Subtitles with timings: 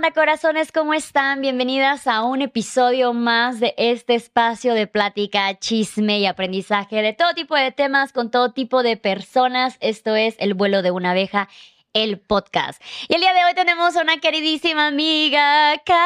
[0.00, 0.72] onda, corazones?
[0.72, 1.42] ¿Cómo están?
[1.42, 7.34] Bienvenidas a un episodio más de este espacio de plática, chisme y aprendizaje de todo
[7.34, 9.76] tipo de temas con todo tipo de personas.
[9.80, 11.50] Esto es El vuelo de una abeja
[11.92, 12.80] el podcast.
[13.08, 15.96] Y el día de hoy tenemos a una queridísima amiga, Cas.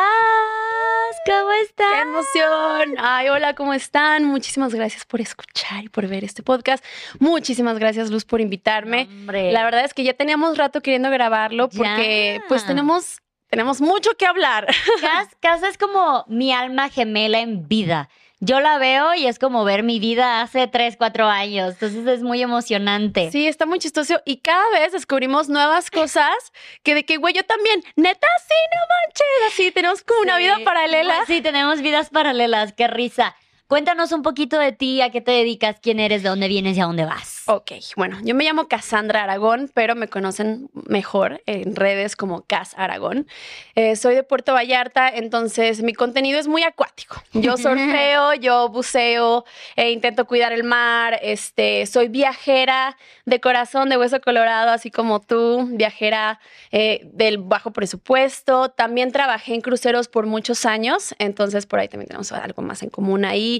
[1.24, 1.86] ¿Cómo estás?
[1.92, 2.96] ¡Qué emoción!
[2.98, 4.24] Ay, hola, ¿cómo están?
[4.24, 6.84] Muchísimas gracias por escuchar y por ver este podcast.
[7.20, 9.08] Muchísimas gracias, Luz, por invitarme.
[9.28, 13.20] La verdad es que ya teníamos rato queriendo grabarlo porque pues tenemos
[13.54, 14.66] tenemos mucho que hablar.
[15.00, 18.08] Cas, Cas es como mi alma gemela en vida
[18.44, 21.74] yo la veo y es como ver mi vida hace 3, 4 años.
[21.74, 23.30] Entonces es muy emocionante.
[23.30, 24.20] Sí, está muy chistoso.
[24.24, 26.34] Y cada vez descubrimos nuevas cosas
[26.82, 29.52] que de que, güey, yo también, neta, sí, no manches.
[29.54, 31.24] Así tenemos como una vida paralela.
[31.26, 32.72] Sí, tenemos vidas paralelas.
[32.74, 33.34] Qué risa.
[33.66, 36.80] Cuéntanos un poquito de ti, a qué te dedicas, quién eres, de dónde vienes y
[36.80, 37.44] a dónde vas.
[37.46, 42.74] Ok, bueno, yo me llamo Cassandra Aragón, pero me conocen mejor en redes como Cas
[42.76, 43.26] Aragón.
[43.74, 47.22] Eh, soy de Puerto Vallarta, entonces mi contenido es muy acuático.
[47.32, 49.44] Yo surfeo, yo buceo,
[49.76, 55.20] e intento cuidar el mar, este, soy viajera de corazón, de hueso colorado, así como
[55.20, 56.38] tú, viajera
[56.70, 58.70] eh, del bajo presupuesto.
[58.70, 62.90] También trabajé en cruceros por muchos años, entonces por ahí también tenemos algo más en
[62.90, 63.53] común ahí.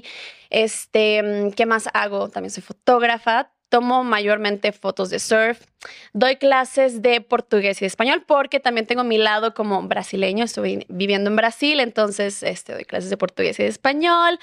[0.49, 2.29] Este, ¿qué más hago?
[2.29, 5.59] También soy fotógrafa, tomo mayormente fotos de surf,
[6.13, 10.85] doy clases de portugués y de español porque también tengo mi lado como brasileño, estoy
[10.87, 14.39] viviendo en Brasil, entonces este, doy clases de portugués y de español,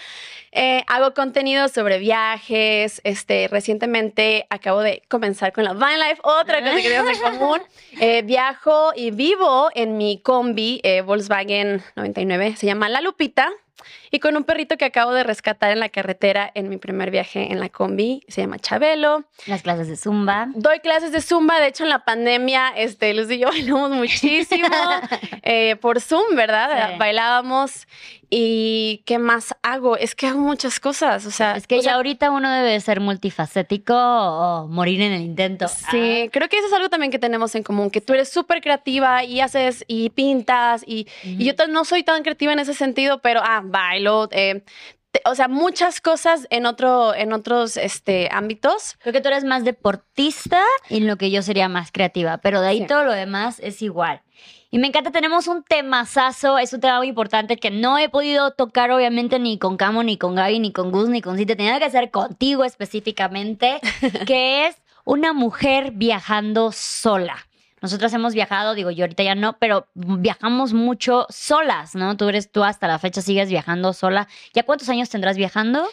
[0.50, 6.61] eh, hago contenido sobre viajes, este, recientemente acabo de comenzar con la Vine Life, otra
[6.61, 7.61] cosa que tenemos en común,
[8.00, 13.50] eh, viajo y vivo en mi combi eh, Volkswagen 99, se llama La Lupita,
[14.11, 17.52] y con un perrito que acabo de rescatar en la carretera en mi primer viaje
[17.52, 19.24] en la combi, se llama Chabelo.
[19.47, 20.48] Las clases de Zumba.
[20.55, 24.69] Doy clases de Zumba, de hecho en la pandemia, este, Luz y yo bailamos muchísimo
[25.42, 26.96] eh, por Zoom, ¿verdad?
[26.98, 27.86] Bailábamos
[28.34, 29.98] ¿Y qué más hago?
[29.98, 31.54] Es que hago muchas cosas, o sea...
[31.54, 35.68] Es que ya ahorita uno debe ser multifacético o morir en el intento.
[35.68, 38.62] Sí, creo que eso es algo también que tenemos en común, que tú eres súper
[38.62, 43.42] creativa y haces y pintas y, yo no soy tan creativa en ese sentido, pero,
[43.44, 44.64] ah, bailo, eh,
[45.24, 48.96] o sea, muchas cosas en otro, en otros este, ámbitos.
[49.00, 52.61] Creo que tú eres más deportista y en lo que yo sería más creativa, pero
[52.61, 54.23] de ahí todo lo demás es igual.
[54.70, 58.52] Y me encanta, tenemos un temazazo, es un tema muy importante que no he podido
[58.52, 61.79] tocar obviamente ni con Camo, ni con Gaby, ni con Gus, ni con Cite, tenía
[61.79, 63.80] que hacer contigo específicamente,
[64.27, 67.36] que es una mujer viajando sola.
[67.82, 72.16] Nosotros hemos viajado, digo yo ahorita ya no, pero viajamos mucho solas, ¿no?
[72.16, 74.28] Tú eres tú hasta la fecha sigues viajando sola.
[74.54, 75.86] ¿Ya cuántos años tendrás viajando?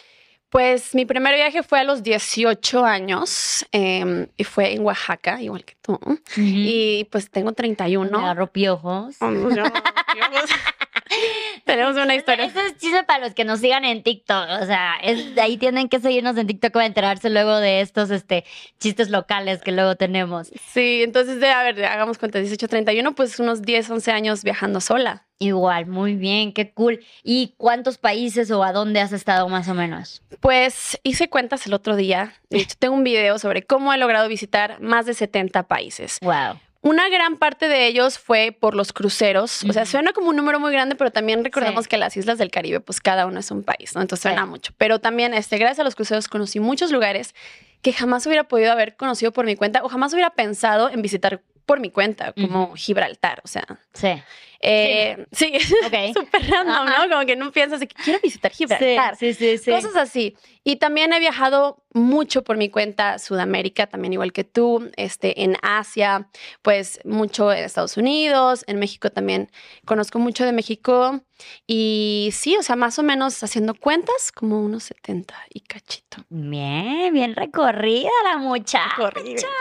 [0.50, 5.63] Pues mi primer viaje fue a los 18 años em, y fue en Oaxaca, igual
[5.63, 6.00] que tú.
[6.38, 8.09] Y pues tengo 31.
[8.09, 9.17] Me agarró piojos.
[11.66, 12.46] Tenemos una historia.
[12.46, 14.47] Eso es chiste para los que nos sigan en TikTok.
[14.62, 18.46] O sea, es, ahí tienen que seguirnos en TikTok para enterarse luego de estos este,
[18.80, 20.52] chistes locales que luego tenemos.
[20.72, 24.81] Sí, entonces, de, a ver, hagamos cuenta, 18, 31, pues unos 10, 11 años viajando
[24.81, 25.25] sola.
[25.42, 27.00] Igual, muy bien, qué cool.
[27.24, 30.22] ¿Y cuántos países o a dónde has estado más o menos?
[30.42, 32.34] Pues hice cuentas el otro día.
[32.50, 36.18] De hecho, tengo un video sobre cómo he logrado visitar más de 70 países.
[36.22, 36.59] Wow.
[36.81, 39.63] Una gran parte de ellos fue por los cruceros.
[39.66, 42.51] O sea, suena como un número muy grande, pero también recordemos que las islas del
[42.51, 44.01] Caribe, pues cada uno es un país, ¿no?
[44.01, 44.73] Entonces suena mucho.
[44.78, 47.35] Pero también, este, gracias a los cruceros, conocí muchos lugares
[47.81, 51.41] que jamás hubiera podido haber conocido por mi cuenta o jamás hubiera pensado en visitar
[51.66, 53.41] por mi cuenta, como Gibraltar.
[53.44, 54.22] O sea, sí.
[54.62, 55.53] Eh, sí,
[56.14, 57.09] súper random, ¿no?
[57.09, 59.16] Como que no piensas de que quiero visitar Gibraltar.
[59.16, 60.36] Sí, sí, sí, Cosas así.
[60.64, 65.58] Y también he viajado mucho por mi cuenta Sudamérica, también igual que tú, este, en
[65.62, 66.30] Asia,
[66.62, 69.50] pues mucho en Estados Unidos, en México también
[69.86, 71.22] conozco mucho de México.
[71.66, 76.25] Y sí, o sea, más o menos haciendo cuentas, como unos 70 y cachito.
[76.30, 78.89] Bien, bien recorrida la muchacha.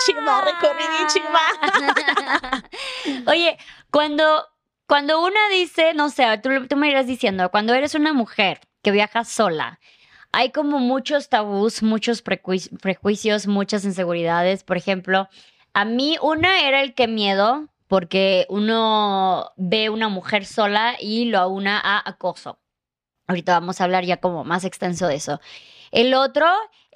[0.05, 1.07] Chiva, recorrida,
[3.27, 3.57] Oye,
[3.91, 4.45] cuando
[4.89, 8.91] cuando una dice, no sé, tú, tú me irás diciendo, cuando eres una mujer que
[8.91, 9.79] viaja sola,
[10.33, 14.65] hay como muchos tabús, muchos prejuicios, muchas inseguridades.
[14.65, 15.29] Por ejemplo,
[15.75, 21.39] a mí una era el que miedo, porque uno ve una mujer sola y lo
[21.39, 22.59] aúna a acoso.
[23.27, 25.39] Ahorita vamos a hablar ya como más extenso de eso.
[25.91, 26.47] El otro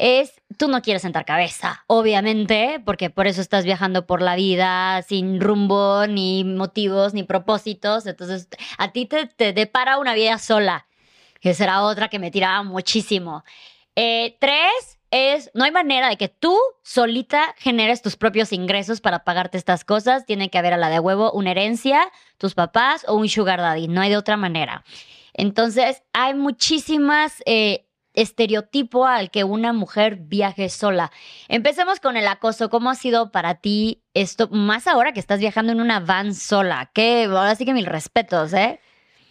[0.02, 5.00] es, tú no quieres sentar cabeza, obviamente, porque por eso estás viajando por la vida
[5.02, 8.06] sin rumbo, ni motivos, ni propósitos.
[8.06, 10.88] Entonces, a ti te, te depara una vida sola,
[11.40, 13.44] que será otra que me tiraba muchísimo.
[13.94, 19.22] Eh, tres, es, no hay manera de que tú solita generes tus propios ingresos para
[19.22, 20.26] pagarte estas cosas.
[20.26, 23.86] Tiene que haber a la de huevo una herencia, tus papás o un sugar daddy.
[23.86, 24.82] No hay de otra manera.
[25.32, 31.10] Entonces, hay muchísimas eh, estereotipo al que una mujer viaje sola.
[31.48, 32.70] Empecemos con el acoso.
[32.70, 34.48] ¿Cómo ha sido para ti esto?
[34.50, 36.90] Más ahora que estás viajando en una van sola.
[36.94, 38.80] Que ahora sí que mil respetos, ¿eh?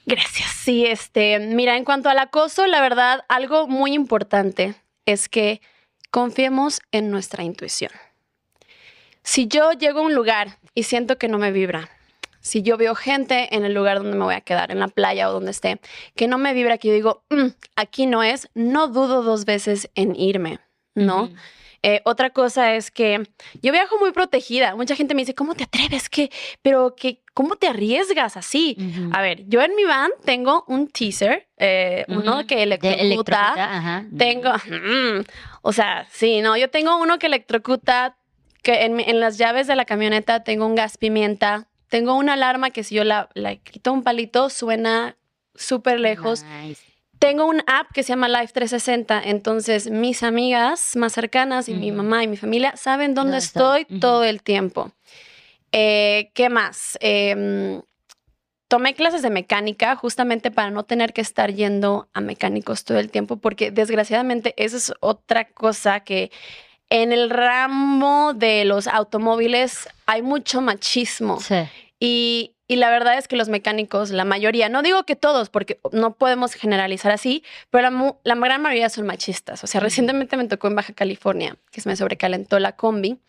[0.05, 0.49] Gracias.
[0.49, 4.75] Sí, este, mira, en cuanto al acoso, la verdad, algo muy importante
[5.05, 5.61] es que
[6.09, 7.91] confiemos en nuestra intuición.
[9.23, 11.89] Si yo llego a un lugar y siento que no me vibra,
[12.41, 15.29] si yo veo gente en el lugar donde me voy a quedar, en la playa
[15.29, 15.79] o donde esté,
[16.15, 19.89] que no me vibra, que yo digo, mm, aquí no es, no dudo dos veces
[19.95, 20.59] en irme,
[20.95, 21.29] ¿no?
[21.83, 23.27] Eh, otra cosa es que
[23.61, 24.75] yo viajo muy protegida.
[24.75, 26.09] Mucha gente me dice, ¿cómo te atreves?
[26.09, 26.29] ¿Qué?
[26.61, 28.77] Pero que, ¿cómo te arriesgas así?
[29.11, 34.05] A ver, yo en mi van tengo un teaser, eh, uno que electrocuta.
[34.15, 34.51] tengo,
[35.63, 38.17] o sea, sí, no, yo tengo uno que electrocuta,
[38.61, 42.69] que en, en, las llaves de la camioneta tengo un gas pimienta, tengo una alarma
[42.69, 43.27] que si yo la,
[43.65, 45.17] quito un palito suena
[45.55, 46.45] súper lejos.
[47.19, 51.91] Tengo un app que se llama Life 360, entonces mis amigas más cercanas y mi
[51.91, 54.93] mamá y mi familia saben dónde estoy todo el tiempo.
[55.73, 56.97] Eh, ¿Qué más?
[57.01, 57.81] Em,
[58.69, 63.11] tomé clases de mecánica justamente para no tener que estar yendo a mecánicos todo el
[63.11, 66.31] tiempo, porque desgraciadamente esa es otra cosa que
[66.91, 71.39] en el ramo de los automóviles hay mucho machismo.
[71.99, 76.13] Y, la verdad es que los mecánicos, la mayoría, no digo que todos, porque no
[76.13, 79.63] podemos generalizar así, pero la, la gran mayoría son machistas.
[79.63, 83.19] O sea, recientemente me tocó en Baja California, que se me sobrecalentó la combi,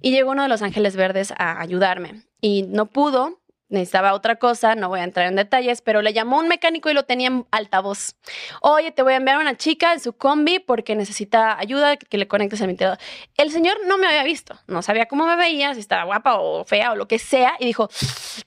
[0.00, 2.22] y llegó uno de los Ángeles Verdes a ayudarme.
[2.40, 3.39] Y no pudo,
[3.70, 6.94] necesitaba otra cosa, no voy a entrar en detalles, pero le llamó un mecánico y
[6.94, 8.16] lo tenía en altavoz.
[8.60, 12.18] Oye, te voy a enviar a una chica en su combi porque necesita ayuda, que
[12.18, 12.98] le conectes al ventilador.
[13.36, 16.64] El señor no me había visto, no sabía cómo me veía, si estaba guapa o
[16.64, 17.88] fea o lo que sea, y dijo,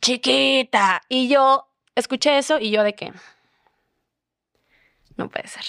[0.02, 1.02] chiquita.
[1.10, 3.12] Y yo escuché eso y yo de qué.
[5.16, 5.64] No puede ser.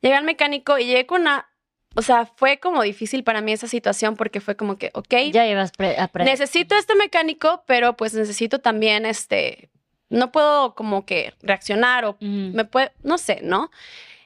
[0.00, 1.48] Llegué al mecánico y llegué con una
[1.94, 5.44] o sea, fue como difícil para mí esa situación porque fue como que, ok, ya
[5.44, 5.72] llevas
[6.24, 9.70] necesito este mecánico, pero pues necesito también este,
[10.08, 13.70] no puedo como que reaccionar o me puede, no sé, ¿no?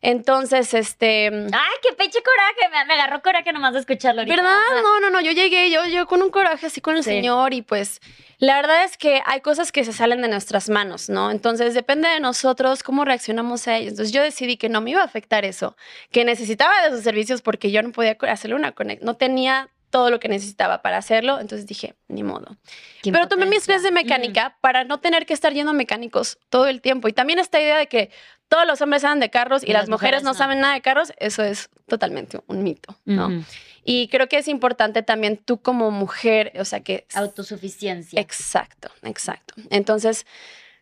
[0.02, 1.28] Entonces, este.
[1.28, 2.84] ¡Ay, qué peche coraje!
[2.86, 4.36] Me, agarró coraje nomás de escucharlo ahorita.
[4.36, 4.58] ¿Verdad?
[4.82, 5.20] No, no, no.
[5.20, 8.00] Yo llegué, yo, yo con un coraje así con el Señor y pues
[8.38, 11.30] la verdad es que hay cosas que se salen de nuestras manos, ¿no?
[11.30, 13.92] Entonces depende de nosotros cómo reaccionamos a ellos.
[13.92, 15.76] Entonces yo decidí que no me iba a afectar eso,
[16.10, 19.06] que necesitaba de sus servicios porque yo no podía hacerle una conexión.
[19.06, 22.56] No tenía todo lo que necesitaba para hacerlo, entonces dije, ni modo.
[23.02, 26.66] Pero tomé mis clases de mecánica para no tener que estar yendo a mecánicos todo
[26.66, 27.08] el tiempo.
[27.08, 28.10] Y también esta idea de que
[28.48, 31.42] todos los hombres saben de carros y, las, mujeres, no, saben nada de carros, eso
[31.44, 33.44] es totalmente un mito, ¿no?
[33.84, 37.06] Y creo que es importante también tú como mujer, o sea que...
[37.12, 38.18] Autosuficiencia.
[38.18, 39.54] Exacto, exacto.
[39.68, 40.26] Entonces,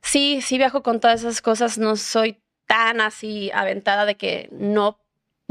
[0.03, 5.00] sí, sí viajo con todas esas cosas, no soy tan así aventada de que no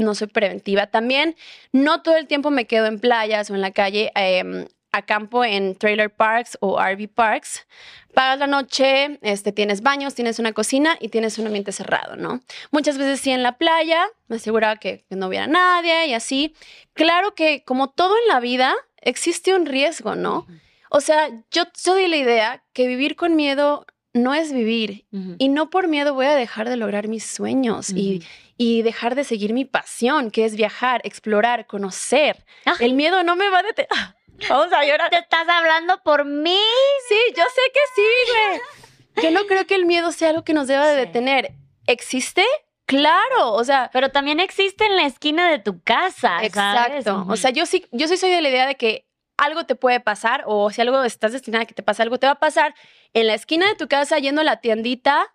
[0.00, 0.88] no soy preventiva.
[0.88, 1.36] También
[1.72, 4.12] no todo el tiempo me quedo en playas o en la calle.
[4.16, 4.66] Eh,
[5.06, 7.66] campo en trailer parks o RV parks.
[8.12, 12.40] Pagas la noche, este, tienes baños, tienes una cocina y tienes un ambiente cerrado, ¿no?
[12.72, 16.54] Muchas veces sí en la playa, me aseguraba que, no hubiera nadie y así.
[16.92, 20.46] Claro que como todo en la vida, existe un riesgo, ¿no?
[20.90, 25.06] O sea, yo soy de la idea que vivir con miedo no es vivir
[25.38, 28.24] y no por miedo voy a dejar de lograr mis sueños y,
[28.62, 32.44] y dejar de seguir mi pasión, que es viajar, explorar, conocer.
[32.66, 32.74] Ah.
[32.78, 33.88] El miedo no me va a detener.
[34.50, 35.08] Vamos a llorar.
[35.08, 36.60] ¿Te estás hablando por mí?
[37.08, 39.24] Sí, yo sé que sí, güey.
[39.24, 41.52] Yo no creo que el miedo sea algo que nos deba de detener.
[41.86, 42.44] ¿Existe?
[42.84, 43.88] Claro, o sea.
[43.94, 46.44] Pero también existe en la esquina de tu casa.
[46.44, 47.24] Exacto.
[47.30, 50.00] O sea, yo sí, yo sí soy de la idea de que algo te puede
[50.00, 52.74] pasar, o si algo estás destinada a que te pase algo, te va a pasar
[53.14, 55.32] en la esquina de tu casa yendo a la tiendita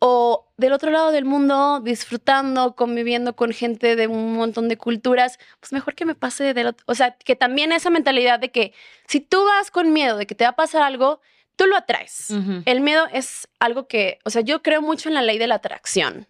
[0.00, 5.38] o del otro lado del mundo disfrutando, conviviendo con gente de un montón de culturas,
[5.60, 6.84] pues mejor que me pase del otro.
[6.86, 8.72] O sea, que también esa mentalidad de que
[9.06, 11.20] si tú vas con miedo de que te va a pasar algo,
[11.56, 12.32] tú lo atraes.
[12.64, 15.56] El miedo es algo que, o sea, yo creo mucho en la ley de la
[15.56, 16.26] atracción.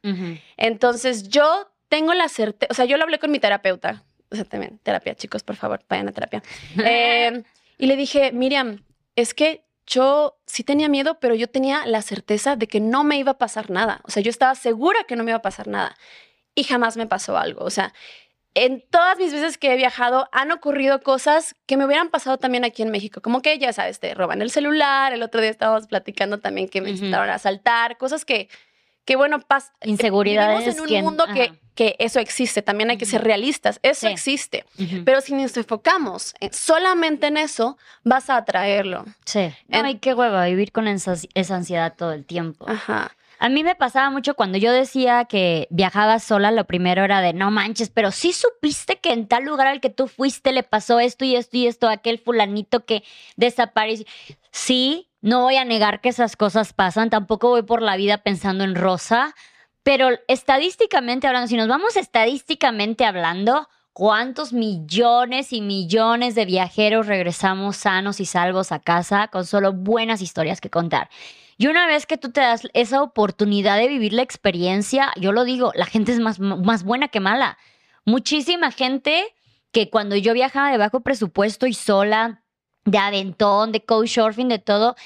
[0.57, 4.45] Entonces, yo tengo la certeza, o sea, yo lo hablé con mi terapeuta, o sea,
[4.45, 6.43] también, terapia, chicos, por favor, vayan a terapia.
[6.85, 7.45] Eh,
[7.79, 8.85] y le dije, Miriam,
[9.15, 13.19] es que yo sí tenía miedo, pero yo tenía la certeza de que no me
[13.19, 14.01] iba a pasar nada.
[14.05, 15.97] O sea, yo estaba segura que no me iba a pasar nada.
[16.55, 17.65] Y jamás me pasó algo.
[17.65, 17.93] O sea,
[18.55, 22.65] en todas mis veces que he viajado han ocurrido cosas que me hubieran pasado también
[22.65, 23.21] aquí en México.
[23.21, 25.13] Como que, ya sabes, te roban el celular.
[25.13, 27.99] El otro día estábamos platicando también que me intentaron asaltar.
[27.99, 28.49] Cosas que,
[29.05, 29.73] que bueno, pasa.
[29.83, 30.61] Inseguridades.
[30.65, 34.07] Vivimos en un que- mundo que, que eso existe, también hay que ser realistas, eso
[34.07, 34.13] Sí.
[34.13, 34.65] existe.
[35.05, 39.05] Pero si nos enfocamos en- solamente en eso, vas a atraerlo.
[39.25, 39.51] Sí.
[39.69, 42.69] No, En- ay, qué hueva vivir con esa, esa ansiedad todo el tiempo.
[42.69, 43.17] Ajá.
[43.43, 47.33] A mí me pasaba mucho cuando yo decía que viajaba sola, lo primero era de
[47.33, 51.01] no manches, pero sí supiste que en tal lugar al que tú fuiste le pasó
[51.01, 53.03] esto y esto y esto a aquel fulanito que
[53.37, 54.05] desapareció.
[54.51, 58.65] Sí, no voy a negar que esas cosas pasan, tampoco voy por la vida pensando
[58.65, 59.35] en Rosa,
[59.83, 67.77] pero estadísticamente hablando, si nos vamos estadísticamente hablando, ¿cuántos millones y millones de viajeros regresamos
[67.77, 71.11] sanos y salvos a casa con solo buenas historias que contar?
[71.57, 75.45] Y una vez que tú te das esa oportunidad de vivir la experiencia, yo lo
[75.45, 77.59] digo, la gente es más, más buena que mala.
[78.07, 79.27] Muchísima gente
[79.71, 82.40] que cuando yo viajaba de bajo presupuesto y sola,
[82.85, 84.97] de aventón, de couchsurfing, de todo,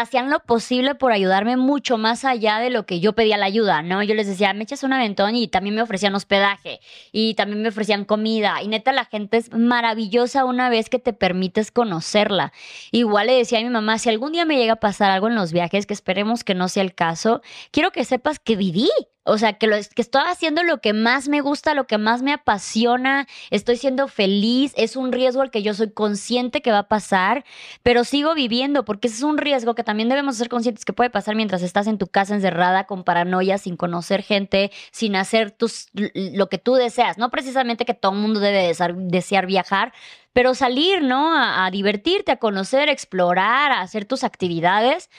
[0.00, 3.82] hacían lo posible por ayudarme mucho más allá de lo que yo pedía la ayuda,
[3.82, 4.02] ¿no?
[4.02, 6.80] Yo les decía, me echas un aventón y también me ofrecían hospedaje
[7.12, 8.62] y también me ofrecían comida.
[8.62, 12.52] Y neta, la gente es maravillosa una vez que te permites conocerla.
[12.90, 15.34] Igual le decía a mi mamá, si algún día me llega a pasar algo en
[15.34, 18.88] los viajes, que esperemos que no sea el caso, quiero que sepas que viví.
[19.24, 22.22] O sea, que, lo, que estoy haciendo lo que más me gusta, lo que más
[22.22, 26.80] me apasiona, estoy siendo feliz, es un riesgo al que yo soy consciente que va
[26.80, 27.44] a pasar,
[27.84, 31.10] pero sigo viviendo porque ese es un riesgo que también debemos ser conscientes que puede
[31.10, 35.88] pasar mientras estás en tu casa encerrada con paranoia, sin conocer gente, sin hacer tus,
[35.92, 37.16] lo que tú deseas.
[37.16, 39.92] No precisamente que todo el mundo debe desear, desear viajar,
[40.32, 41.34] pero salir, ¿no?
[41.36, 45.10] A, a divertirte, a conocer, a explorar, a hacer tus actividades.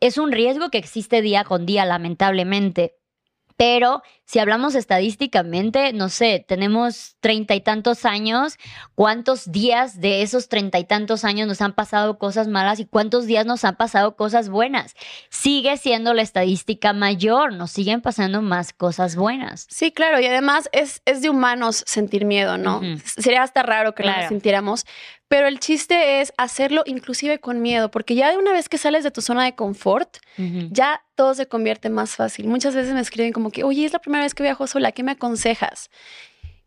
[0.00, 2.96] Es un riesgo que existe día con día, lamentablemente.
[3.56, 8.56] Pero si hablamos estadísticamente, no sé, tenemos treinta y tantos años,
[8.94, 13.26] ¿cuántos días de esos treinta y tantos años nos han pasado cosas malas y cuántos
[13.26, 14.94] días nos han pasado cosas buenas?
[15.28, 19.66] Sigue siendo la estadística mayor, nos siguen pasando más cosas buenas.
[19.70, 22.80] Sí, claro, y además es, es de humanos sentir miedo, ¿no?
[23.04, 24.22] Sería hasta raro que no Claro.
[24.22, 24.84] lo sintiéramos,
[25.28, 29.04] pero el chiste es hacerlo inclusive con miedo, porque ya de una vez que sales
[29.04, 30.16] de tu zona de confort,
[30.70, 32.48] ya todo se convierte más fácil.
[32.48, 35.04] Muchas veces me escriben como que, oye, es la primera vez que viajo sola, ¿qué
[35.04, 35.88] me aconsejas?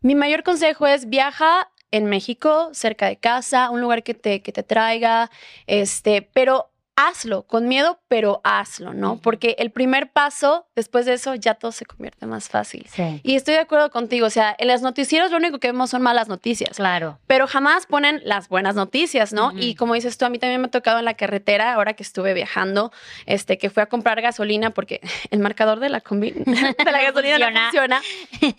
[0.00, 4.52] Mi mayor consejo es viaja en México, cerca de casa, un lugar que te, que
[4.52, 5.30] te traiga,
[5.66, 9.20] este, pero hazlo con miedo, pero hazlo, ¿no?
[9.20, 12.86] Porque el primer paso, después de eso, ya todo se convierte más fácil.
[12.90, 15.90] Sí, Y estoy de acuerdo contigo, o sea, en los noticieros lo único que vemos
[15.90, 17.18] son malas noticias, claro.
[17.26, 19.48] pero jamás ponen las buenas noticias, ¿no?
[19.48, 19.58] Ujú.
[19.58, 22.02] Y como dices tú, a mí también me ha tocado en la carretera, ahora que
[22.02, 22.90] estuve viajando,
[23.26, 25.00] este, que fui a comprar gasolina porque
[25.30, 26.32] el marcador de la, combi-
[26.84, 28.00] de la gasolina no funciona.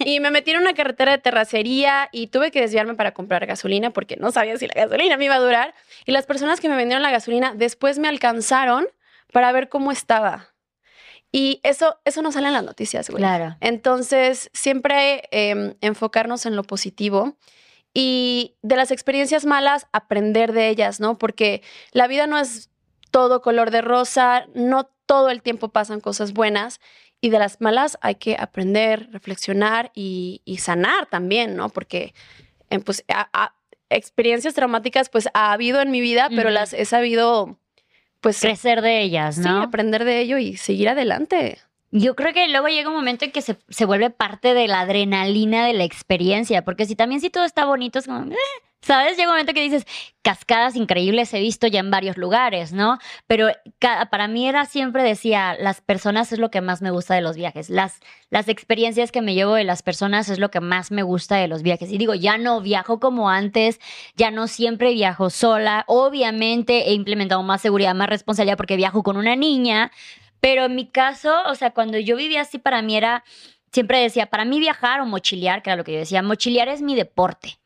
[0.06, 3.90] Y me metí en una carretera de terracería y tuve que desviarme para comprar gasolina
[3.90, 5.74] porque no sabía si la gasolina me iba a durar.
[6.06, 8.27] Y las personas que me vendieron la gasolina después me alcanzaron
[9.32, 10.50] para ver cómo estaba.
[11.32, 13.22] Y eso, eso no sale en las noticias, güey.
[13.22, 13.58] Claro.
[13.60, 17.38] Entonces, siempre eh, enfocarnos en lo positivo
[17.94, 21.18] y de las experiencias malas, aprender de ellas, ¿no?
[21.18, 22.70] Porque la vida no es
[23.12, 26.80] todo color de rosa, no todo el tiempo pasan cosas buenas
[27.22, 31.70] y de las malas hay que aprender, reflexionar y, y sanar también, ¿no?
[31.70, 32.14] Porque,
[32.70, 33.56] eh, pues, a- a-
[33.90, 37.58] experiencias traumáticas, pues, ha habido en mi vida, pero las he sabido,
[38.22, 39.62] pues, Crecer de ellas, sí, ¿no?
[39.62, 41.60] aprender de ello y seguir adelante.
[41.92, 44.82] Yo creo que luego llega un momento en que se, se vuelve parte de la
[44.82, 48.38] adrenalina de la experiencia, porque si también si todo está bonito, es como, eh,
[48.82, 49.18] ¿sabes?
[49.18, 49.86] Llega un momento que dices,
[50.22, 52.98] cascadas increíbles he visto ya en varios lugares, ¿no?
[53.28, 57.22] Pero para mí era siempre decía, las personas es lo que más me gusta de
[57.22, 60.92] los viajes, las, las experiencias que me llevo de las personas es lo que más
[60.92, 61.92] me gusta de los viajes.
[61.92, 63.80] Y digo, ya no viajo como antes,
[64.16, 69.18] ya no siempre viajo sola, obviamente he implementado más seguridad, más responsabilidad porque viajo con
[69.18, 69.92] una niña.
[70.40, 73.24] Pero en mi caso, o sea, cuando yo vivía así, para mí era,
[73.72, 76.82] siempre decía, para mí viajar o mochilear, que era lo que yo decía, mochilear es
[76.82, 77.58] mi deporte.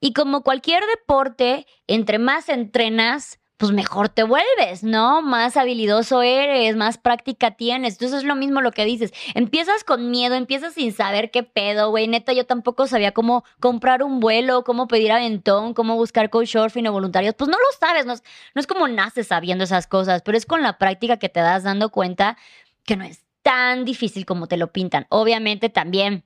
[0.00, 5.20] Y como cualquier deporte, entre más entrenas, pues mejor te vuelves, ¿no?
[5.20, 7.92] Más habilidoso eres, más práctica tienes.
[7.92, 9.12] Entonces es lo mismo lo que dices.
[9.34, 12.08] Empiezas con miedo, empiezas sin saber qué pedo, güey.
[12.08, 16.92] Neta, yo tampoco sabía cómo comprar un vuelo, cómo pedir aventón, cómo buscar couchsurfing o
[16.92, 17.34] voluntarios.
[17.34, 18.22] Pues no lo sabes, no es,
[18.54, 21.62] no es como naces sabiendo esas cosas, pero es con la práctica que te das
[21.62, 22.38] dando cuenta
[22.86, 25.04] que no es tan difícil como te lo pintan.
[25.10, 26.24] Obviamente también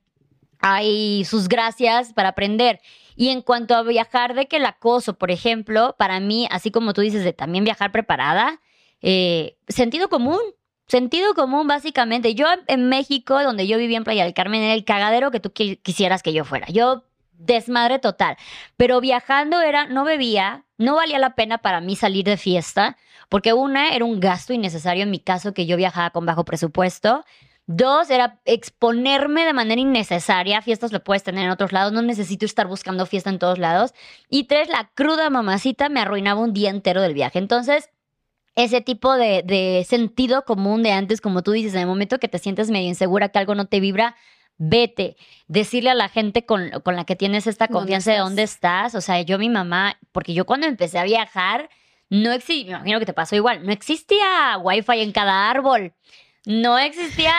[0.61, 2.81] hay sus gracias para aprender.
[3.17, 6.93] Y en cuanto a viajar de que el acoso, por ejemplo, para mí, así como
[6.93, 8.61] tú dices, de también viajar preparada,
[9.03, 10.41] eh, sentido común.
[10.87, 12.35] Sentido común, básicamente.
[12.35, 15.49] Yo en México, donde yo vivía en Playa del Carmen, era el cagadero que tú
[15.49, 16.67] qui- quisieras que yo fuera.
[16.69, 18.37] Yo desmadre total.
[18.77, 22.97] Pero viajando era, no bebía, no valía la pena para mí salir de fiesta,
[23.31, 27.25] porque una era un gasto innecesario en mi caso que yo viajaba con bajo presupuesto.
[27.67, 30.61] Dos, era exponerme de manera innecesaria.
[30.61, 31.93] Fiestas lo puedes tener en otros lados.
[31.93, 33.95] No necesito estar buscando fiesta en todos lados.
[34.29, 37.39] Y tres, la cruda mamacita me arruinaba un día entero del viaje.
[37.39, 37.89] Entonces,
[38.55, 42.29] ese tipo de, de sentido común de antes, como tú dices, en el momento que
[42.29, 44.15] te sientes medio insegura, que algo no te vibra,
[44.59, 45.17] vete,
[45.49, 48.95] decirle a la gente con, con la que tienes esta confianza de dónde estás.
[48.95, 51.71] O sea, yo, mi mamá, porque yo cuando empecé a viajar,
[52.11, 55.93] no existía, me imagino que te pasó igual, no existía wifi en cada árbol.
[56.47, 57.33] No existía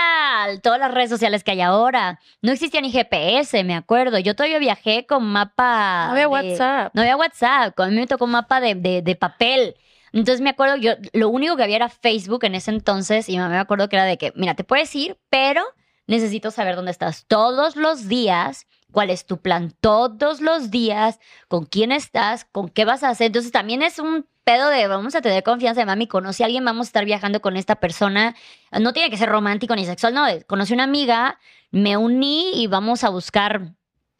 [0.64, 2.20] todas las redes sociales que hay ahora.
[2.42, 4.18] No existía ni GPS, me acuerdo.
[4.18, 6.08] Yo todavía viajé con mapa.
[6.08, 6.96] No había WhatsApp.
[6.96, 7.80] No había WhatsApp.
[7.80, 9.76] A mí me tocó mapa de, de, de papel.
[10.12, 13.58] Entonces me acuerdo, yo lo único que había era Facebook en ese entonces y me
[13.58, 15.62] acuerdo que era de que, mira, te puedes ir, pero
[16.08, 21.20] necesito saber dónde estás todos los días, cuál es tu plan todos los días,
[21.50, 23.28] con quién estás, con qué vas a hacer.
[23.28, 26.64] Entonces también es un pedo de vamos a tener confianza de mami, conoce a alguien,
[26.64, 28.36] vamos a estar viajando con esta persona.
[28.72, 31.40] No tiene que ser romántico ni sexual, no, conocí una amiga,
[31.72, 33.74] me uní y vamos a buscar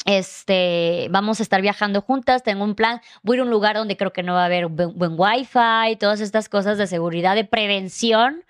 [0.06, 3.76] este, vamos a estar viajando juntas, tengo un plan, voy a ir a un lugar
[3.76, 7.36] donde creo que no va a haber buen, buen wifi, todas estas cosas de seguridad,
[7.36, 8.44] de prevención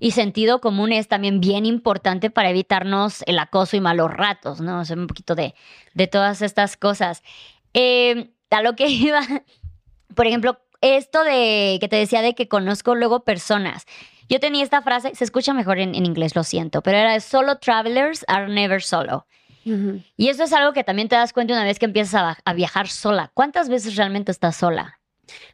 [0.00, 4.82] y sentido común es también bien importante para evitarnos el acoso y malos ratos, ¿no?
[4.88, 5.54] Un poquito de,
[5.94, 7.22] de todas estas cosas.
[7.74, 9.20] Eh, a lo que iba,
[10.14, 13.86] por ejemplo, esto de que te decía de que conozco luego personas.
[14.28, 17.58] Yo tenía esta frase, se escucha mejor en, en inglés, lo siento, pero era solo
[17.58, 19.26] travelers are never solo.
[20.16, 22.54] Y eso es algo que también te das cuenta una vez que empiezas a, a
[22.54, 23.30] viajar sola.
[23.34, 25.00] ¿Cuántas veces realmente estás sola?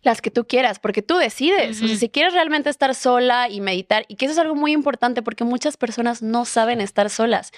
[0.02, 1.82] las que tú quieras, porque tú decides.
[1.82, 4.72] O sea, si quieres realmente estar sola y meditar, y que eso es algo muy
[4.72, 7.52] importante porque muchas personas no saben estar solas.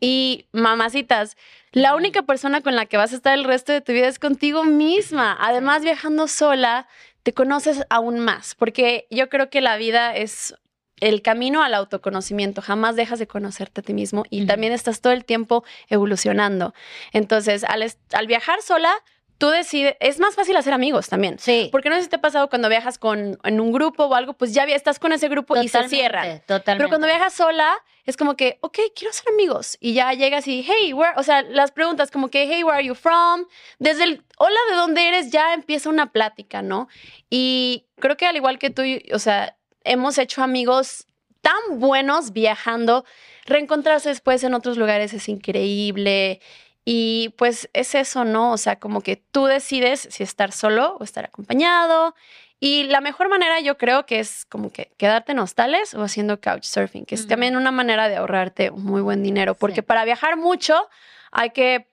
[0.00, 1.36] Y mamacitas,
[1.72, 4.18] la única persona con la que vas a estar el resto de tu vida es
[4.18, 5.36] contigo misma.
[5.38, 6.88] Además, viajando sola,
[7.22, 10.54] te conoces aún más, porque yo creo que la vida es
[11.00, 12.62] el camino al autoconocimiento.
[12.62, 16.74] Jamás dejas de conocerte a ti mismo y también estás todo el tiempo evolucionando.
[17.12, 18.94] Entonces, al, al viajar sola,
[19.40, 21.38] tú decides, es más fácil hacer amigos también.
[21.38, 21.70] Sí.
[21.72, 24.34] Porque no sé si te ha pasado cuando viajas con, en un grupo o algo,
[24.34, 26.40] pues ya estás con ese grupo y se cierra.
[26.40, 26.76] Totalmente.
[26.76, 29.78] Pero cuando viajas sola, es como que, ok, quiero ser amigos.
[29.80, 32.86] Y ya llegas y, hey, where, o sea, las preguntas como que, hey, where are
[32.86, 33.46] you from?
[33.78, 35.30] Desde el, hola, ¿de dónde eres?
[35.30, 36.88] Ya empieza una plática, ¿no?
[37.30, 38.82] Y creo que al igual que tú,
[39.14, 41.06] o sea, hemos hecho amigos
[41.40, 43.06] tan buenos viajando.
[43.46, 46.42] Reencontrarse después en otros lugares es increíble.
[46.84, 48.52] Y pues es eso, ¿no?
[48.52, 52.14] O sea, como que tú decides si estar solo o estar acompañado.
[52.58, 56.40] Y la mejor manera yo creo que es como que quedarte en hostales o haciendo
[56.40, 60.88] couchsurfing, que es también una manera de ahorrarte muy buen dinero, porque para viajar mucho
[61.32, 61.88] hay que,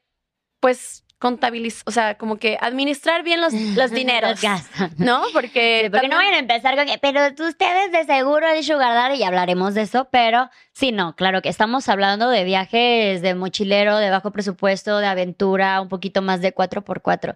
[0.60, 4.40] pues, contabilizar, o sea, como que administrar bien los, los dineros.
[4.98, 5.24] ¿No?
[5.34, 5.90] Porque.
[5.92, 9.74] porque no vayan a empezar con que, pero ustedes de seguro el Sugar y hablaremos
[9.74, 14.32] de eso, pero sí, no, claro que estamos hablando de viajes de mochilero, de bajo
[14.32, 17.36] presupuesto, de aventura, un poquito más de 4x4.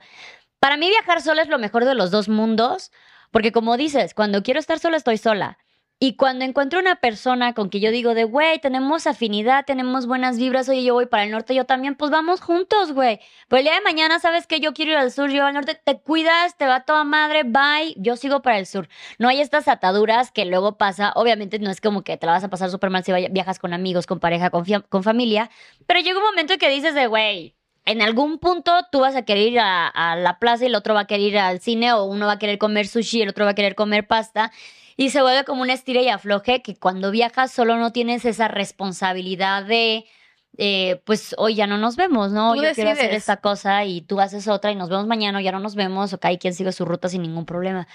[0.59, 2.91] Para mí, viajar sola es lo mejor de los dos mundos,
[3.31, 5.57] porque como dices, cuando quiero estar sola, estoy sola.
[6.03, 10.39] Y cuando encuentro una persona con que yo digo de, güey, tenemos afinidad, tenemos buenas
[10.39, 13.19] vibras, oye, yo voy para el norte, yo también, pues vamos juntos, güey.
[13.49, 15.75] Pues el día de mañana, ¿sabes que Yo quiero ir al sur, yo al norte,
[15.75, 18.89] te cuidas, te va toda madre, bye, yo sigo para el sur.
[19.19, 22.43] No hay estas ataduras que luego pasa, obviamente no es como que te la vas
[22.43, 25.51] a pasar súper mal si viajas con amigos, con pareja, con, con familia,
[25.85, 29.47] pero llega un momento que dices de, güey, en algún punto tú vas a querer
[29.53, 32.05] ir a, a, la plaza y el otro va a querer ir al cine o
[32.05, 34.51] uno va a querer comer sushi y el otro va a querer comer pasta
[34.97, 38.47] y se vuelve como un estira y afloje que cuando viajas solo no tienes esa
[38.47, 40.05] responsabilidad de,
[40.57, 42.55] eh, pues hoy ya no nos vemos, ¿no?
[42.55, 45.59] Yo quiero hacer esta cosa y tú haces otra y nos vemos mañana, ya no
[45.59, 47.87] nos vemos, o cada quien sigue su ruta sin ningún problema.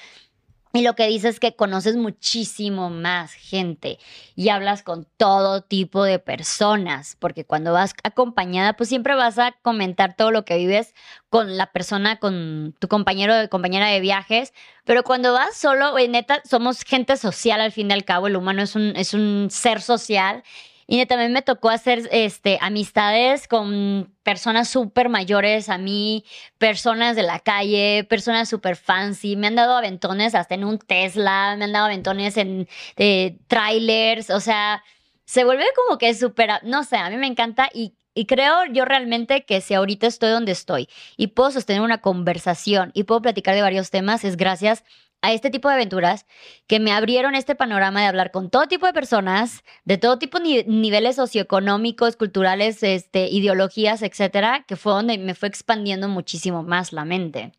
[0.77, 3.99] Y lo que dices es que conoces muchísimo más gente
[4.35, 9.53] y hablas con todo tipo de personas, porque cuando vas acompañada, pues siempre vas a
[9.62, 10.95] comentar todo lo que vives
[11.31, 14.53] con la persona, con tu compañero o compañera de viajes,
[14.85, 18.61] pero cuando vas solo, neta, somos gente social al fin y al cabo, el humano
[18.61, 20.45] es un, es un ser social
[20.87, 26.25] y también me tocó hacer este, amistades con personas súper mayores a mí,
[26.59, 29.35] personas de la calle, personas súper fancy.
[29.35, 34.31] Me han dado aventones hasta en un Tesla, me han dado aventones en eh, trailers.
[34.31, 34.85] O sea,
[35.25, 38.85] se vuelve como que súper, no sé, a mí me encanta y, y creo yo
[38.85, 43.57] realmente que si ahorita estoy donde estoy y puedo sostener una conversación y puedo platicar
[43.57, 44.85] de varios temas, es gracias
[45.33, 46.27] este tipo de aventuras
[46.67, 50.39] que me abrieron este panorama de hablar con todo tipo de personas, de todo tipo
[50.39, 56.93] de niveles socioeconómicos, culturales, este, ideologías, etcétera, que fue donde me fue expandiendo muchísimo más
[56.93, 57.53] la mente.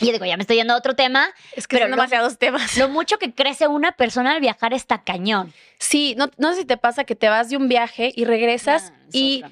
[0.00, 1.28] Y digo, ya me estoy yendo a otro tema.
[1.54, 2.78] Es que Pero son lo- demasiados temas.
[2.78, 5.52] Lo mucho que crece una persona al viajar está cañón.
[5.78, 8.90] Sí, no, no sé si te pasa que te vas de un viaje y regresas
[8.94, 9.50] Ah, y otra.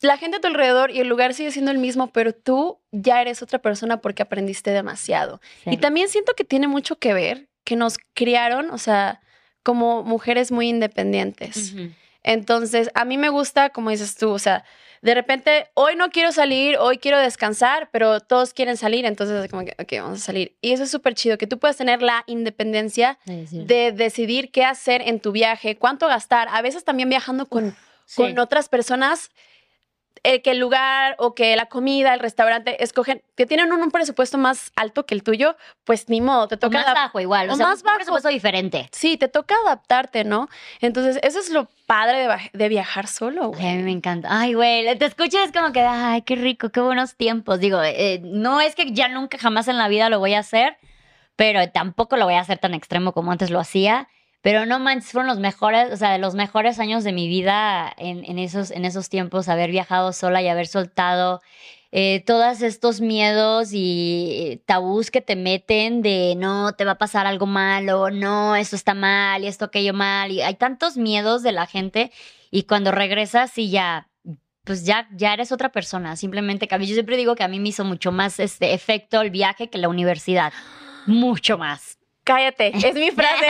[0.00, 3.20] La gente a tu alrededor y el lugar sigue siendo el mismo, pero tú ya
[3.20, 5.40] eres otra persona porque aprendiste demasiado.
[5.64, 5.70] Sí.
[5.72, 9.20] Y también siento que tiene mucho que ver que nos criaron, o sea,
[9.62, 11.74] como mujeres muy independientes.
[12.22, 14.64] Entonces, a mí me gusta, como dices tú, o sea,
[15.02, 19.50] de repente, hoy no quiero salir, hoy quiero descansar, pero todos quieren salir, entonces es
[19.50, 20.56] como que, ok, vamos a salir.
[20.60, 23.46] Y eso es súper chido, que tú puedas tener la independencia sí.
[23.64, 28.22] de decidir qué hacer en tu viaje, cuánto gastar, a veces también viajando con, Sí.
[28.22, 29.30] con otras personas,
[30.22, 33.90] eh, que el lugar o que la comida, el restaurante, escogen, que tienen un, un
[33.90, 37.20] presupuesto más alto que el tuyo, pues ni modo, te O toca más adap- bajo
[37.20, 37.50] igual.
[37.50, 37.96] O, o sea, más un bajo.
[37.96, 38.88] presupuesto diferente.
[38.92, 40.48] Sí, te toca adaptarte, ¿no?
[40.80, 43.82] Entonces, eso es lo padre de, viajar solo, Ay, a mí güey.
[43.84, 44.28] me encanta.
[44.30, 47.60] Ay, güey, te escuchas es como que, ay, qué rico, qué buenos tiempos.
[47.60, 50.76] Digo, eh, no es que ya nunca jamás en la vida lo voy a hacer,
[51.36, 54.08] pero tampoco lo voy a hacer tan extremo como antes lo hacía.
[54.40, 57.92] Pero no manches, fueron los mejores, o sea, de los mejores años de mi vida
[57.96, 61.40] en, en esos, en esos tiempos, haber viajado sola y haber soltado
[61.90, 67.26] eh, todos estos miedos y tabús que te meten de no, te va a pasar
[67.26, 70.30] algo malo, no, esto está mal y esto aquello mal.
[70.30, 72.12] Y hay tantos miedos de la gente
[72.50, 74.08] y cuando regresas y ya,
[74.64, 76.90] pues ya, ya eres otra persona, simplemente cambias.
[76.90, 79.78] Yo siempre digo que a mí me hizo mucho más este efecto el viaje que
[79.78, 80.52] la universidad,
[81.06, 81.97] mucho más.
[82.28, 83.46] Cállate, es mi frase.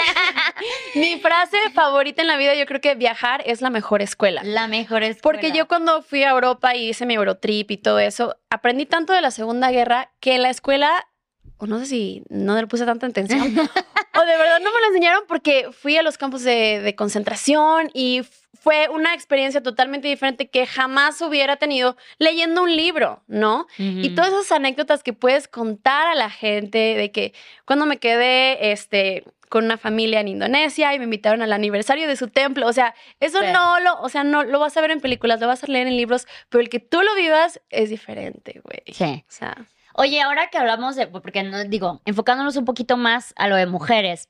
[0.95, 4.41] mi frase favorita en la vida, yo creo que viajar es la mejor escuela.
[4.45, 7.99] La mejor es Porque yo cuando fui a Europa y hice mi Eurotrip y todo
[7.99, 11.09] eso, aprendí tanto de la Segunda Guerra que en la escuela,
[11.57, 14.87] o no sé si no le puse tanta atención, o de verdad no me lo
[14.87, 18.23] enseñaron porque fui a los campos de, de concentración y
[18.69, 23.67] fue una experiencia totalmente diferente que jamás hubiera tenido leyendo un libro, ¿no?
[23.79, 27.33] Y todas esas anécdotas que puedes contar a la gente de que
[27.65, 32.17] cuando me quedé este con una familia en Indonesia y me invitaron al aniversario de
[32.17, 33.47] su templo, o sea, eso Sí.
[33.55, 35.87] no lo, o sea, no lo vas a ver en películas, lo vas a leer
[35.87, 38.83] en libros, pero el que tú lo vivas es diferente, güey.
[38.93, 39.25] Sí.
[39.27, 39.57] O sea,
[39.95, 43.65] Oye, ahora que hablamos de, porque no digo, enfocándonos un poquito más a lo de
[43.65, 44.29] mujeres,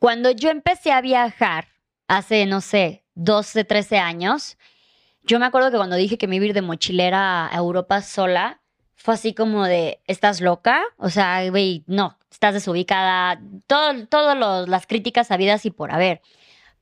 [0.00, 1.68] cuando yo empecé a viajar
[2.08, 4.56] hace, no sé, 12, 13 años,
[5.22, 8.02] yo me acuerdo que cuando dije que me iba a ir de mochilera a Europa
[8.02, 8.60] sola,
[8.96, 10.82] fue así como de, ¿estás loca?
[10.96, 16.20] O sea, güey, no, estás desubicada, todo, todas los- las críticas habidas y por haber.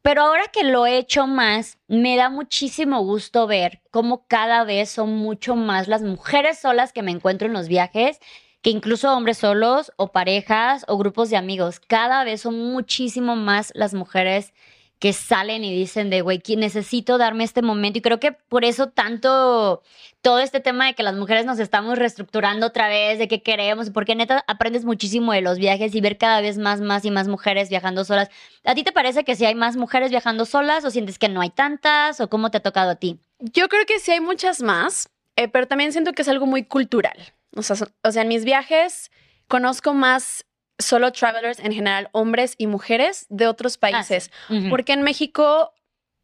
[0.02, 4.90] Pero ahora que lo he hecho más, me da muchísimo gusto ver cómo cada vez
[4.90, 8.18] son mucho más las mujeres solas que me encuentro en los viajes,
[8.62, 11.80] que incluso hombres solos o parejas o grupos de amigos.
[11.80, 14.54] Cada vez son muchísimo más las mujeres
[14.98, 17.98] que salen y dicen de, güey, necesito darme este momento.
[17.98, 19.82] Y creo que por eso tanto
[20.22, 23.90] todo este tema de que las mujeres nos estamos reestructurando otra vez, de qué queremos,
[23.90, 27.28] porque neta aprendes muchísimo de los viajes y ver cada vez más, más y más
[27.28, 28.28] mujeres viajando solas.
[28.64, 31.40] ¿A ti te parece que si hay más mujeres viajando solas o sientes que no
[31.40, 33.20] hay tantas o cómo te ha tocado a ti?
[33.40, 36.64] yo creo que sí hay muchas más, eh, pero también siento que es algo muy
[36.64, 37.32] cultural.
[37.54, 39.10] O sea, o sea, en mis viajes
[39.46, 40.44] conozco más
[40.78, 44.30] solo travelers en general, hombres y mujeres de otros países.
[44.48, 44.68] Ujú.
[44.70, 45.72] Porque en México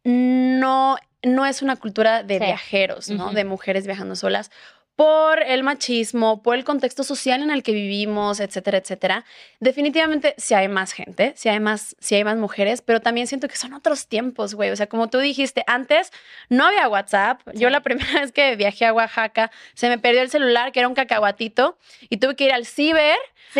[0.03, 2.45] no, no es una cultura de Sí.
[2.45, 3.31] viajeros, ¿no?
[3.33, 4.51] De mujeres viajando solas.
[4.95, 9.25] Por el machismo, por el contexto social en el que vivimos, etcétera, etcétera.
[9.59, 13.47] Definitivamente sí hay más gente, sí hay más, sí hay más mujeres, pero también siento
[13.47, 14.71] que son otros tiempos, güey.
[14.71, 16.11] O sea, como tú dijiste, antes
[16.49, 17.41] no había WhatsApp.
[17.53, 20.87] Yo la primera vez que viajé a Oaxaca, se me perdió el celular, que era
[20.87, 21.77] un cacahuatito,
[22.09, 23.17] y tuve que ir al ciber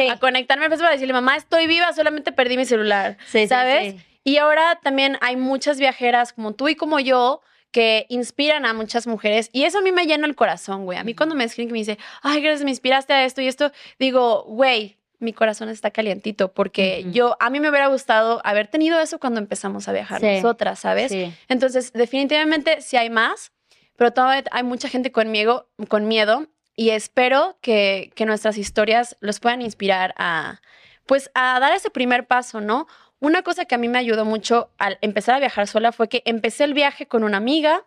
[0.09, 3.17] a conectarme Facebook para decirle, mamá, estoy viva, solamente perdí mi celular.
[3.47, 3.95] ¿Sabes?
[4.23, 7.41] Y ahora también hay muchas viajeras como tú y como yo
[7.75, 10.97] que inspiran a muchas mujeres y eso a mí me llena el corazón, güey.
[10.97, 13.47] A mí cuando me escriben que me dice, ay, gracias, me inspiraste a esto y
[13.49, 18.67] esto, digo, güey, mi corazón está calientito porque yo, a mí me hubiera gustado haber
[18.67, 20.27] tenido eso cuando empezamos a viajar Sí.
[20.37, 21.11] nosotras, ¿sabes?
[21.11, 21.33] Sí.
[21.49, 23.51] Entonces, definitivamente sí hay más,
[23.97, 29.17] pero todavía hay mucha gente con miedo, con miedo y espero que, que nuestras historias
[29.19, 30.61] los puedan inspirar a,
[31.07, 32.87] pues, a dar ese primer paso, ¿no?
[33.25, 36.21] Una cosa que a mí me ayudó mucho al empezar a viajar sola fue que
[36.25, 37.83] empecé el viaje con una amiga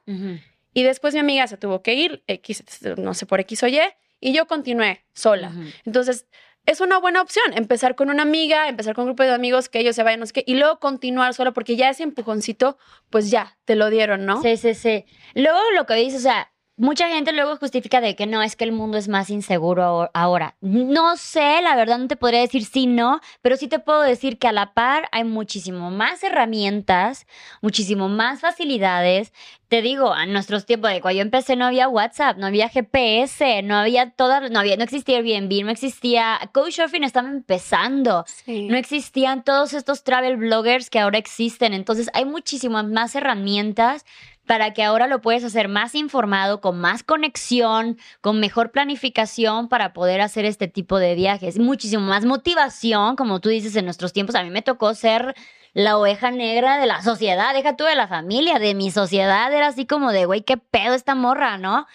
[0.75, 2.65] y después mi amiga se tuvo que ir, X,
[2.97, 3.79] no sé por X o Y,
[4.19, 5.53] y yo continué sola.
[5.85, 6.27] Entonces,
[6.67, 9.79] es una buena opción empezar con una amiga, empezar con un grupo de amigos que
[9.79, 12.77] ellos se vayan, no sé qué, y luego continuar sola, porque ya ese empujoncito,
[13.09, 14.43] pues ya, te lo dieron, ¿no?
[14.43, 15.05] Sí, sí, sí.
[15.35, 18.65] Luego lo que dices, o sea, mucha gente luego justifica de que no, es que
[18.65, 20.57] el mundo es más inseguro ahora.
[20.61, 24.39] No sé, la verdad no te podría decir sí, no, pero sí te puedo decir
[24.39, 27.27] que a la par hay muchísimo más herramientas,
[27.61, 29.33] muchísimo más facilidades.
[29.67, 33.63] Te digo, a nuestros tiempos de cuando yo empecé no había WhatsApp, no había GPS,
[33.63, 39.45] no había todas, no había, no existía Airbnb, no existía, Couchsurfing estaba empezando, no existían
[39.45, 44.07] todos estos travel bloggers que ahora existen, entonces hay muchísimas más herramientas
[44.49, 49.93] para que ahora lo puedes hacer más informado, con más conexión, con mejor planificación para
[49.93, 51.59] poder hacer este tipo de viajes.
[51.61, 54.35] Muchísimo más motivación, como tú dices en nuestros tiempos.
[54.35, 55.37] A mí me tocó ser
[55.75, 59.53] la oveja negra de la sociedad, deja tú de la familia, de mi sociedad.
[59.53, 61.87] Era así como de, güey, qué pedo esta morra, ¿no?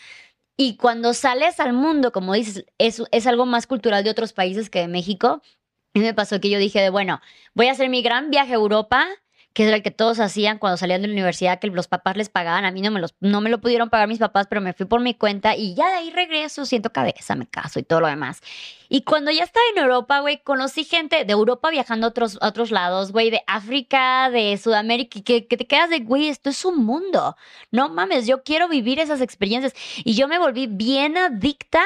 [0.55, 4.69] Y cuando sales al mundo, como dices, es, es algo más cultural de otros países
[4.69, 5.41] que de México.
[5.95, 7.19] Y me pasó que yo dije de, bueno,
[7.55, 9.07] voy a hacer mi gran viaje a Europa
[9.53, 12.29] que era el que todos hacían cuando salían de la universidad, que los papás les
[12.29, 12.65] pagaban.
[12.65, 14.87] A mí no me, los, no me lo pudieron pagar mis papás, pero me fui
[14.87, 18.07] por mi cuenta y ya de ahí regreso, siento cabeza, me caso y todo lo
[18.07, 18.41] demás.
[18.89, 22.71] Y cuando ya estaba en Europa, güey, conocí gente de Europa viajando a otros, otros
[22.71, 26.83] lados, güey, de África, de Sudamérica, que, que te quedas de, güey, esto es un
[26.83, 27.35] mundo.
[27.69, 29.73] No mames, yo quiero vivir esas experiencias.
[30.03, 31.83] Y yo me volví bien adicta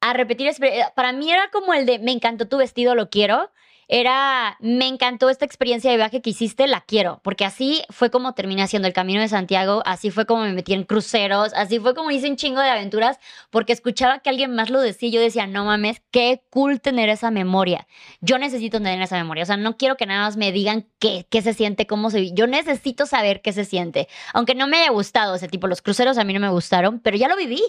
[0.00, 0.50] a repetir.
[0.94, 3.50] Para mí era como el de, me encantó tu vestido, lo quiero
[3.92, 8.34] era, me encantó esta experiencia de viaje que hiciste, la quiero, porque así fue como
[8.34, 11.92] terminé haciendo el Camino de Santiago, así fue como me metí en cruceros, así fue
[11.92, 13.18] como hice un chingo de aventuras,
[13.50, 17.08] porque escuchaba que alguien más lo decía y yo decía, no mames, qué cool tener
[17.08, 17.88] esa memoria.
[18.20, 21.26] Yo necesito tener esa memoria, o sea, no quiero que nada más me digan qué,
[21.28, 24.90] qué se siente, cómo se yo necesito saber qué se siente, aunque no me haya
[24.92, 27.60] gustado ese tipo, los cruceros a mí no me gustaron, pero ya lo viví,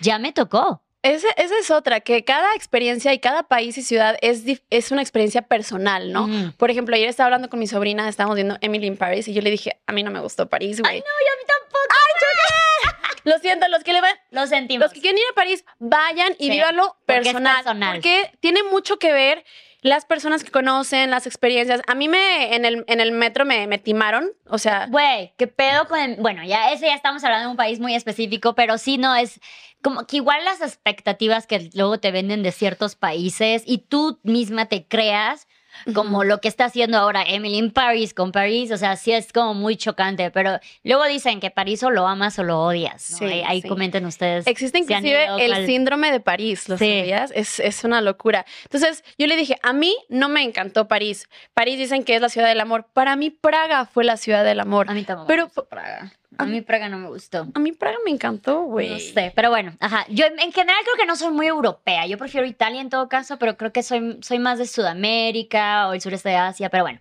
[0.00, 0.82] ya me tocó.
[1.02, 5.42] Esa, es otra, que cada experiencia y cada país y ciudad es, es una experiencia
[5.42, 6.28] personal, ¿no?
[6.58, 9.40] Por ejemplo, ayer estaba hablando con mi sobrina, estábamos viendo Emily in Paris y yo
[9.40, 10.92] le dije, a mí no me gustó París, güey.
[10.92, 11.88] Ay, no, y a mí tampoco.
[11.88, 14.14] ¡Ay, Lo siento, los que le van.
[14.30, 14.84] Lo sentimos.
[14.84, 17.94] Los que quieren ir a París, vayan y vívanlo personal, personal.
[17.96, 19.44] Porque tiene mucho que ver
[19.82, 21.80] las personas que conocen, las experiencias.
[21.86, 24.86] A mí me, en el, en el metro me, me timaron, o sea...
[24.90, 26.16] Güey, qué pedo con...
[26.16, 29.40] Bueno, ya ese ya estamos hablando de un país muy específico, pero sí, no, es
[29.82, 34.66] como que igual las expectativas que luego te venden de ciertos países y tú misma
[34.66, 35.48] te creas
[35.94, 39.32] como lo que está haciendo ahora Emily en Paris con París, o sea, sí es
[39.32, 43.02] como muy chocante, pero luego dicen que París o lo amas o lo odias.
[43.02, 44.46] Sí, ahí, comenten ustedes.
[44.46, 47.32] Existe inclusive el síndrome de París, ¿lo sabías?
[47.34, 48.44] Es, es, una locura.
[48.64, 51.28] Entonces, yo le dije, a mí no me encantó París.
[51.54, 52.86] París dicen que es la ciudad del amor.
[52.92, 54.90] Para mí, Praga fue la ciudad del amor.
[54.90, 55.26] A mí también.
[55.26, 56.12] Pero Praga.
[56.38, 57.48] A mí Praga no me gustó.
[57.54, 58.88] A mí Praga me encantó, güey.
[58.88, 60.06] No sé, pero bueno, ajá.
[60.08, 62.06] Yo en general creo que no soy muy europea.
[62.06, 65.92] Yo prefiero Italia en todo caso, pero creo que soy, soy más de Sudamérica o
[65.92, 67.00] el sureste de Asia, pero bueno.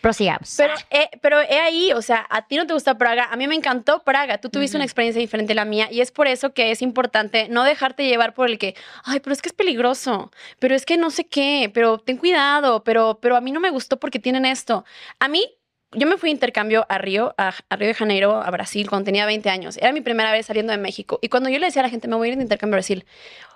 [0.00, 0.54] Prosigamos.
[0.56, 3.48] Pero, eh, pero he ahí, o sea, a ti no te gusta Praga, a mí
[3.48, 6.54] me encantó Praga, tú tuviste una experiencia diferente a la mía y es por eso
[6.54, 10.30] que es importante no dejarte llevar por el que, ay, pero es que es peligroso,
[10.60, 13.70] pero es que no sé qué, pero ten cuidado, pero, pero a mí no me
[13.70, 14.84] gustó porque tienen esto.
[15.18, 15.57] A mí
[15.92, 19.26] yo me fui a intercambio a Río, a, Río de Janeiro, a Brasil, cuando tenía
[19.26, 19.76] 20 años.
[19.78, 21.18] Era mi primera vez saliendo de México.
[21.22, 22.78] Y cuando yo le decía a la gente, me voy a ir de intercambio a
[22.78, 23.04] Brasil,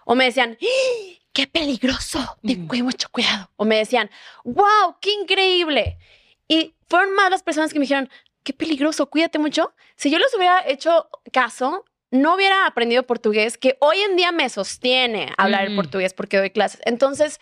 [0.04, 1.18] o me decían, ¡Ah!
[1.32, 2.38] ¡qué peligroso!
[2.46, 3.50] Ten mucho cuidado.
[3.56, 4.10] O me decían,
[4.44, 4.96] ¡wow!
[5.00, 5.98] ¡qué increíble!
[6.48, 8.08] Y fueron más las personas que me dijeron,
[8.42, 9.08] ¡qué peligroso!
[9.08, 9.74] Cuídate mucho.
[9.96, 14.48] Si yo les hubiera hecho caso, no hubiera aprendido portugués, que hoy en día me
[14.48, 16.80] sostiene hablar el portugués porque doy clases.
[16.84, 17.40] Entonces,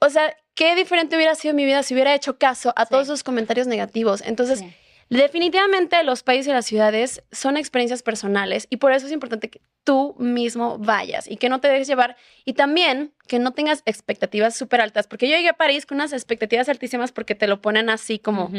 [0.00, 3.22] o sea, qué diferente hubiera sido mi vida si hubiera hecho caso a todos esos
[3.22, 4.22] comentarios negativos.
[4.24, 4.64] Entonces,
[5.08, 9.60] definitivamente los países y las ciudades son experiencias personales y por eso es importante que
[9.84, 14.56] tú mismo vayas y que no te dejes llevar y también que no tengas expectativas
[14.56, 17.90] súper altas, porque yo llegué a París con unas expectativas altísimas porque te lo ponen
[17.90, 18.50] así como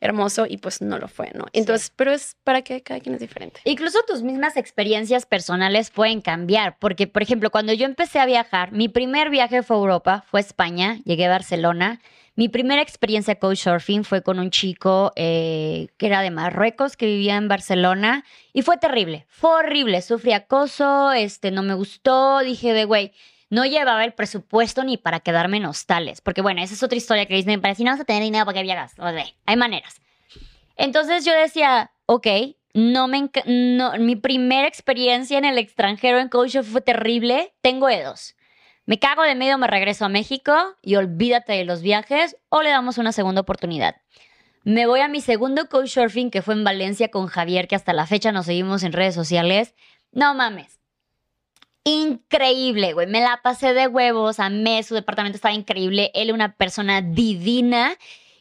[0.00, 1.46] hermoso y pues no lo fue, ¿no?
[1.52, 3.60] Entonces, pero es para que cada quien es diferente.
[3.64, 8.72] Incluso tus mismas experiencias personales pueden cambiar, porque por ejemplo, cuando yo empecé a viajar,
[8.72, 12.00] mi primer viaje fue a Europa, fue a España, llegué a Barcelona.
[12.34, 17.36] Mi primera experiencia surfing fue con un chico eh, que era de Marruecos, que vivía
[17.36, 22.84] en Barcelona, y fue terrible, fue horrible, sufrí acoso, este, no me gustó, dije de,
[22.84, 23.12] güey,
[23.50, 26.20] no llevaba el presupuesto ni para quedarme en hostales.
[26.20, 28.44] Porque bueno, esa es otra historia que dicen, para si no vas a tener dinero,
[28.44, 28.94] ¿para qué viajas?
[28.98, 30.00] O sea, hay maneras.
[30.76, 32.26] Entonces yo decía, ok,
[32.74, 38.34] no me no, mi primera experiencia en el extranjero en coach fue terrible, tengo E2.
[38.84, 42.70] Me cago de medio, me regreso a México y olvídate de los viajes o le
[42.70, 43.96] damos una segunda oportunidad.
[44.62, 47.92] Me voy a mi segundo coach surfing que fue en Valencia con Javier, que hasta
[47.92, 49.74] la fecha nos seguimos en redes sociales.
[50.12, 50.80] No mames,
[51.86, 53.06] increíble, güey.
[53.06, 57.96] Me la pasé de huevos, amé, su departamento estaba increíble, él una persona divina.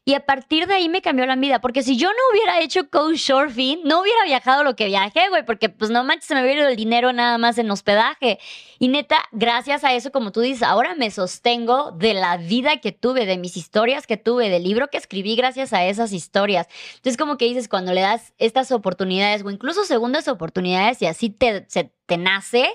[0.08, 2.90] Y a partir de ahí me cambió la vida, porque si yo no hubiera hecho
[2.92, 6.62] couchsurfing, no hubiera viajado lo que viajé, güey, porque pues no manches, se me hubiera
[6.62, 8.38] ido el dinero nada más en hospedaje.
[8.78, 12.92] Y neta, gracias a eso, como tú dices, ahora me sostengo de la vida que
[12.92, 16.68] tuve, de mis historias que tuve, del libro que escribí gracias a esas historias.
[16.98, 21.32] Entonces, como que dices, cuando le das estas oportunidades o incluso segundas oportunidades y así
[21.32, 22.70] te, se, te nace,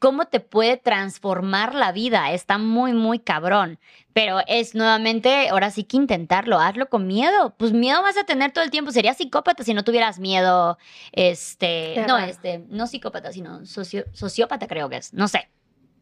[0.00, 2.32] cómo te puede transformar la vida.
[2.32, 3.78] Está muy, muy cabrón.
[4.12, 7.54] Pero es nuevamente, ahora sí que intentarlo, hazlo con miedo.
[7.56, 8.90] Pues miedo vas a tener todo el tiempo.
[8.90, 10.78] Serías psicópata si no tuvieras miedo.
[11.12, 15.12] Este, no, este, no psicópata, sino sociópata creo que es.
[15.14, 15.48] No sé.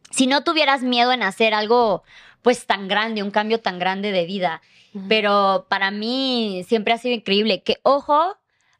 [0.09, 2.03] Si no tuvieras miedo en hacer algo
[2.41, 4.61] pues tan grande, un cambio tan grande de vida.
[5.07, 7.61] Pero para mí siempre ha sido increíble.
[7.61, 8.37] Que ojo,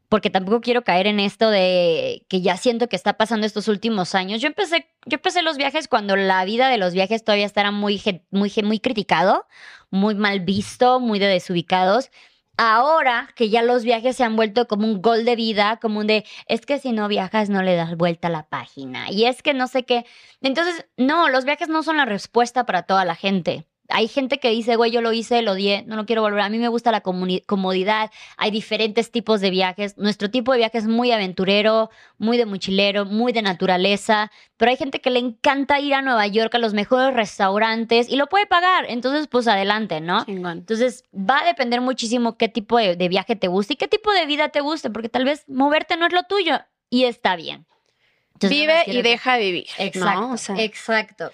[0.10, 4.15] porque tampoco quiero caer en esto de que ya siento que está pasando estos últimos
[4.15, 4.41] años.
[4.41, 8.02] Yo empecé, yo empecé los viajes cuando la vida de los viajes todavía estaba muy,
[8.32, 9.45] muy, muy criticado,
[9.91, 12.10] muy mal visto, muy de desubicados.
[12.58, 16.08] Ahora que ya los viajes se han vuelto como un gol de vida, como un
[16.08, 19.12] de, es que si no viajas no le das vuelta a la página.
[19.12, 20.06] Y es que no sé qué.
[20.41, 24.49] Entonces, no, los viajes no son la respuesta para toda la gente hay gente que
[24.49, 26.41] dice, güey, yo lo hice, lo di, no lo quiero volver.
[26.41, 28.12] A mí me gusta la comodidad.
[28.38, 29.97] Hay diferentes tipos de viajes.
[29.97, 34.32] Nuestro tipo de viaje es muy aventurero, muy de mochilero, muy de naturaleza.
[34.58, 38.15] Pero hay gente que le encanta ir a Nueva York a los mejores restaurantes y
[38.15, 38.86] lo puede pagar.
[38.88, 40.23] Entonces, pues adelante, ¿no?
[40.28, 44.25] Entonces, va a depender muchísimo qué tipo de, viaje te guste y qué tipo de
[44.28, 47.65] vida te guste, porque tal vez moverte no es lo tuyo y está bien.
[48.39, 49.67] Vive y deja vivir.
[49.78, 50.54] Exacto.
[50.58, 51.32] exacto.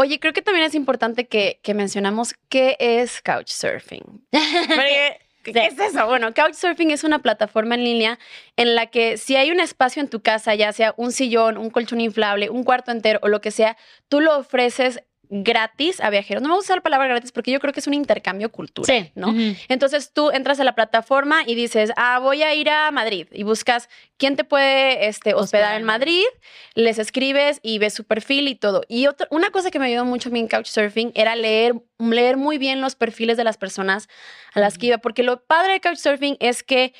[0.00, 4.28] Oye, creo que también es importante que, mencionamos qué es Couchsurfing.
[5.42, 6.06] ¿Qué es eso?
[6.06, 8.18] Bueno, Couchsurfing es una plataforma en línea
[8.56, 11.70] en la que si hay un espacio en tu casa, ya sea un sillón, un
[11.70, 13.76] colchón inflable, un cuarto entero o lo que sea,
[14.08, 16.42] tú lo ofreces gratis a viajeros.
[16.42, 19.34] No me gusta la palabra gratis porque yo creo que es un intercambio cultural, ¿no?
[19.68, 23.42] Entonces tú entras a la plataforma y dices, ah, voy a ir a Madrid y
[23.42, 26.24] buscas quién te puede este, hospedar en Madrid,
[26.74, 28.82] les escribes y ves su perfil y todo.
[28.88, 32.36] Y otra, una cosa que me ayudó mucho a mí en Couchsurfing era leer, leer
[32.36, 34.08] muy bien los perfiles de las personas
[34.54, 36.94] a las que iba, porque lo padre de Couchsurfing es que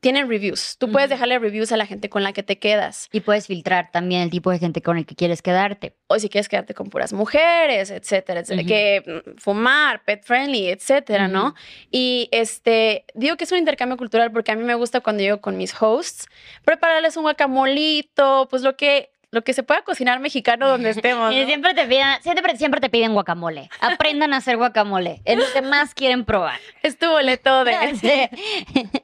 [0.00, 0.76] tienen reviews.
[0.78, 3.08] Tú puedes dejarle reviews a la gente con la que te quedas.
[3.12, 5.94] Y puedes filtrar también el tipo de gente con el que quieres quedarte.
[6.06, 8.66] O si quieres quedarte con puras mujeres, etcétera, etcétera.
[8.66, 11.54] Que mm, fumar, pet friendly, etcétera, ¿no?
[11.90, 15.40] Y este, digo que es un intercambio cultural porque a mí me gusta cuando llego
[15.40, 16.26] con mis hosts,
[16.64, 21.32] prepararles un guacamolito, pues lo que lo que se pueda cocinar mexicano donde estemos.
[21.32, 23.70] Y siempre te piden, siempre, siempre te piden guacamole.
[23.80, 25.22] Aprendan a hacer guacamole.
[25.24, 26.58] Es lo que más quieren probar.
[26.82, 28.30] Es tu boleto de.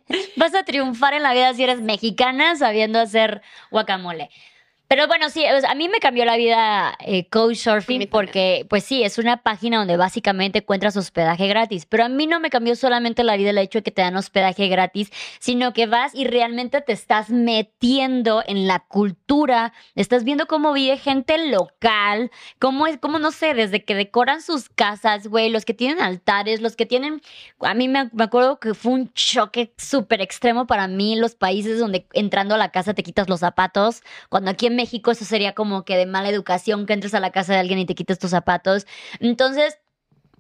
[0.36, 4.30] Vas a triunfar en la vida si eres mexicana sabiendo hacer guacamole.
[4.88, 9.18] Pero bueno, sí, a mí me cambió la vida eh, Couchsurfing porque, pues sí, es
[9.18, 11.87] una página donde básicamente encuentras hospedaje gratis.
[11.87, 14.16] Pero a mí no me cambió solamente la vida el hecho de que te dan
[14.16, 20.46] hospedaje gratis, sino que vas y realmente te estás metiendo en la cultura, estás viendo
[20.46, 25.51] cómo vive gente local, cómo es, cómo no sé, desde que decoran sus casas, güey,
[25.51, 27.22] los que tienen altares, los que tienen.
[27.61, 31.81] A mí me, me acuerdo que fue un choque súper extremo para mí los países
[31.81, 35.54] donde entrando a la casa te quitas los zapatos, cuando aquí en México eso sería
[35.54, 38.18] como que de mala educación que entres a la casa de alguien y te quites
[38.18, 38.86] tus zapatos.
[39.20, 39.78] Entonces,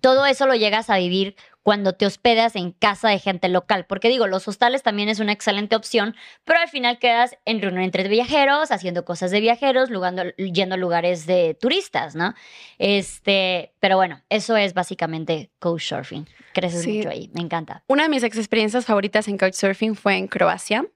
[0.00, 3.86] todo eso lo llegas a vivir cuando te hospedas en casa de gente local.
[3.86, 7.82] Porque digo, los hostales también es una excelente opción, pero al final quedas en reunión
[7.82, 9.88] entre viajeros, haciendo cosas de viajeros,
[10.36, 12.34] yendo a lugares de turistas, ¿no?
[12.78, 16.28] Este, pero bueno, eso es básicamente couchsurfing.
[16.52, 17.82] Creces mucho ahí, me encanta.
[17.88, 20.86] Una de mis experiencias favoritas en couchsurfing fue en Croacia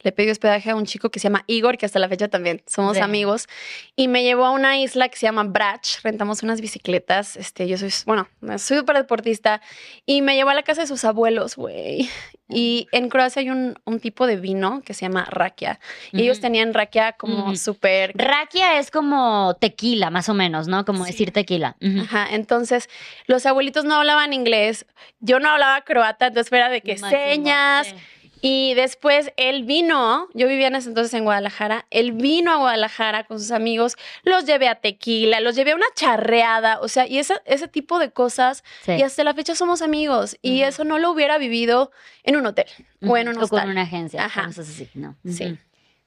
[0.00, 2.62] le pedí hospedaje a un chico que se llama Igor, que hasta la fecha también
[2.66, 3.48] somos amigos,
[3.96, 7.76] y me llevó a una isla que se llama Brach, rentamos unas bicicletas, este, yo
[7.76, 9.60] soy, bueno, soy súper deportista,
[10.04, 12.08] y me llevó a la casa de sus abuelos, güey.
[12.48, 15.80] Y en Croacia hay un, tipo de vino que se llama rakia.
[16.12, 18.12] Y ellos tenían rakia como súper...
[18.14, 20.84] Rakia es como tequila, más o menos, ¿no?
[20.84, 21.76] Como decir tequila.
[22.02, 22.28] Ajá.
[22.30, 22.88] Entonces,
[23.26, 24.86] los abuelitos no hablaban inglés.
[25.18, 27.92] Yo no hablaba croata, entonces era de que señas.
[28.40, 33.24] Y después él vino, yo vivía en ese entonces en Guadalajara, él vino a Guadalajara
[33.24, 37.18] con sus amigos, los llevé a tequila, los llevé a una charreada, o sea, y
[37.18, 41.10] ese, ese tipo de cosas, y hasta la fecha somos amigos, y eso no lo
[41.10, 41.90] hubiera vivido
[42.24, 42.66] en un hotel
[43.06, 43.60] o en un hostal.
[43.60, 44.46] O con una agencia, Ajá.
[44.46, 45.16] así, ¿no?
[45.24, 45.58] Sí.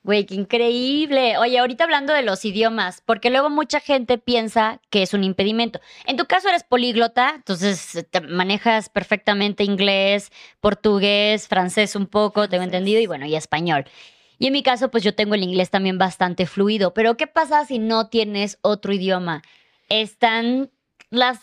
[0.03, 1.37] Güey, qué increíble.
[1.37, 5.81] Oye, ahorita hablando de los idiomas, porque luego mucha gente piensa que es un impedimento.
[6.05, 10.31] En tu caso eres políglota, entonces te manejas perfectamente inglés,
[10.61, 13.85] portugués, francés un poco, tengo entendido, y bueno, y español.
[14.39, 16.93] Y en mi caso, pues yo tengo el inglés también bastante fluido.
[16.93, 19.41] Pero ¿qué pasa si no tienes otro idioma?
[19.89, 20.71] Están
[21.09, 21.39] las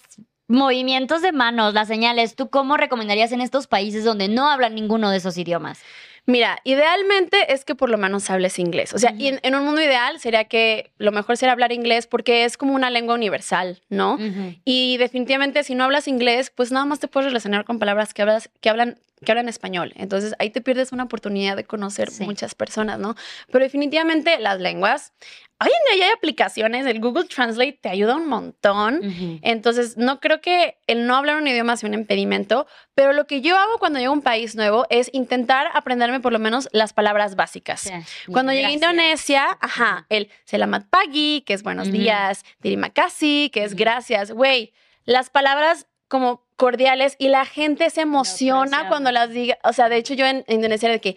[0.49, 5.11] movimientos de manos, las señales, ¿tú cómo recomendarías en estos países donde no hablan ninguno
[5.11, 5.81] de esos idiomas?
[6.27, 8.93] Mira, idealmente es que por lo menos hables inglés.
[8.93, 12.07] O sea, y en, en un mundo ideal sería que lo mejor sería hablar inglés
[12.09, 14.19] porque es como una lengua universal, ¿no?
[14.65, 18.23] Y definitivamente si no hablas inglés, pues nada más te puedes relacionar con palabras que,
[18.23, 19.93] hablas, que, hablan, que hablan español.
[19.97, 22.25] Entonces ahí te pierdes una oportunidad de conocer Sí.
[22.25, 23.15] muchas personas, ¿no?
[23.53, 25.13] Pero definitivamente las lenguas,
[25.61, 28.99] hoy en día ya hay aplicaciones, el Google Translate te ayuda un montón.
[29.07, 29.39] Ujú.
[29.43, 33.41] Entonces, no creo que el no hablar un idioma sea un impedimento, pero lo que
[33.41, 36.93] yo hago cuando llego a un país nuevo es intentar aprenderme por lo menos las
[36.93, 37.81] palabras básicas.
[37.81, 37.93] Sí.
[38.33, 38.91] Cuando llegué a Gracias.
[38.91, 41.97] Indonesia, ajá, el selamat pagi, que es buenos Ujú.
[41.99, 43.81] días, terima kasih, que es Ujú.
[43.81, 44.73] gracias, güey,
[45.05, 49.89] las palabras como cordiales y la gente se emociona aprecia cuando las diga, o sea,
[49.89, 51.17] de hecho yo en Indonesia era de que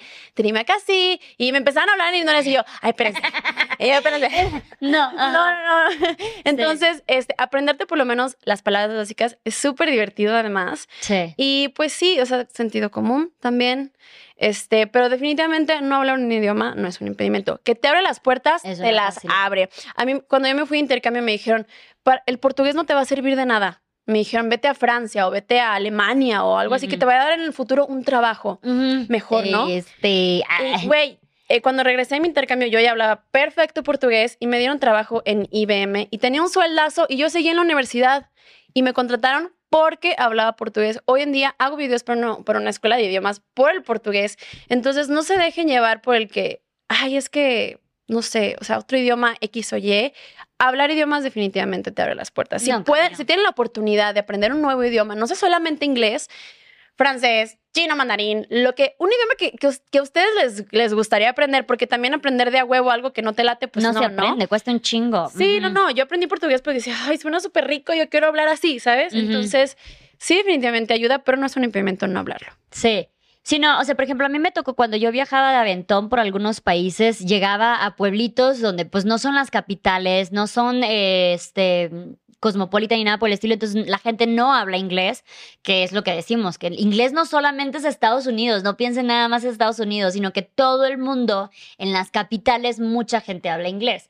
[0.66, 3.22] kasih y me empezaron a hablar en Indonesia y yo, ay, espérense,
[4.82, 5.90] No, No, no, no.
[6.44, 10.88] Entonces, este, aprenderte por lo menos las palabras básicas es súper divertido además.
[11.00, 11.34] Sí.
[11.38, 13.94] Y pues sí, o sea, sentido común también.
[14.36, 17.60] Este, pero definitivamente no hablar un idioma no es un impedimento.
[17.64, 19.30] Que te abre las puertas, Eso te las fácil.
[19.34, 19.70] abre.
[19.96, 21.68] A mí, cuando yo me fui de intercambio, me dijeron,
[22.04, 23.82] "Pa- el portugués no te va a servir de nada.
[24.06, 27.14] Me dijeron, vete a Francia o vete a Alemania o algo así que te va
[27.14, 28.60] a dar en el futuro un trabajo.
[28.64, 29.68] Mejor, ¿no?
[29.68, 31.19] Este, Y, ay, Güey,
[31.50, 35.22] eh, cuando regresé a mi intercambio, yo ya hablaba perfecto portugués y me dieron trabajo
[35.26, 38.30] en IBM y tenía un sueldazo y yo seguí en la universidad
[38.74, 41.00] y me contrataron porque hablaba portugués.
[41.06, 44.38] Hoy en día hago videos para, una- para una escuela de idiomas por el portugués.
[44.68, 48.80] Entonces no se dejen llevar por el que, ay, es que, no sé, o sea,
[48.80, 50.12] otro idioma X o Y.
[50.58, 52.64] Hablar idiomas definitivamente te abre las puertas.
[52.64, 55.86] Si, No, pueden, si tienen la oportunidad de aprender un nuevo idioma, no sé solamente
[55.86, 56.30] inglés,
[56.96, 61.66] francés, chino, mandarín, lo que, un idioma que, que, a ustedes les, les gustaría aprender,
[61.66, 64.10] porque también aprender de a huevo algo que no te late, pues no, no, se
[64.10, 64.22] ¿no?
[64.22, 65.30] aprende, cuesta un chingo.
[65.30, 68.48] Sí, no, no, yo aprendí portugués porque decía, ay, suena súper rico, yo quiero hablar
[68.48, 69.14] así, ¿sabes?
[69.14, 69.78] Entonces,
[70.18, 72.52] sí, definitivamente ayuda, pero no es un impedimento no hablarlo.
[72.72, 73.08] Sí.
[73.42, 76.10] Sí, no, o sea, por ejemplo, a mí me tocó cuando yo viajaba de aventón
[76.10, 81.34] por algunos países, llegaba a pueblitos donde pues no son las capitales, no son eh,
[81.34, 81.90] este
[82.40, 85.24] cosmopolita ni nada por el estilo, entonces la gente no habla inglés,
[85.62, 89.08] que es lo que decimos, que el inglés no solamente es Estados Unidos, no piensen
[89.08, 93.50] nada más en Estados Unidos, sino que todo el mundo, en las capitales, mucha gente
[93.50, 94.10] habla inglés.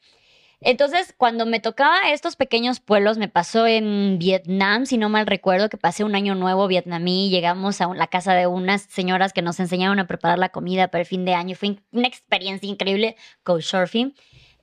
[0.62, 5.70] Entonces, cuando me tocaba estos pequeños pueblos, me pasó en Vietnam, si no mal recuerdo,
[5.70, 9.60] que pasé un año nuevo vietnamí, llegamos a la casa de unas señoras que nos
[9.62, 11.56] enseñaron a preparar la comida para el fin de año.
[11.56, 14.14] Fue una experiencia increíble, couchsurfing.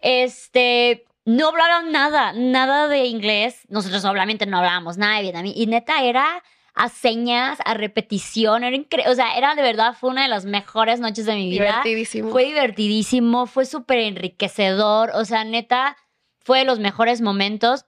[0.02, 3.66] Este, no hablaron nada, nada de inglés.
[3.68, 5.52] Nosotros obviamente no hablábamos nada de vietnamí.
[5.54, 9.10] Y neta, era a señas, a repetición, era increíble.
[9.10, 11.64] O sea, era de verdad, fue una de las mejores noches de mi vida.
[11.64, 12.30] Divertidísimo.
[12.30, 15.96] Fue divertidísimo, fue súper enriquecedor, o sea, neta,
[16.38, 17.86] fue de los mejores momentos.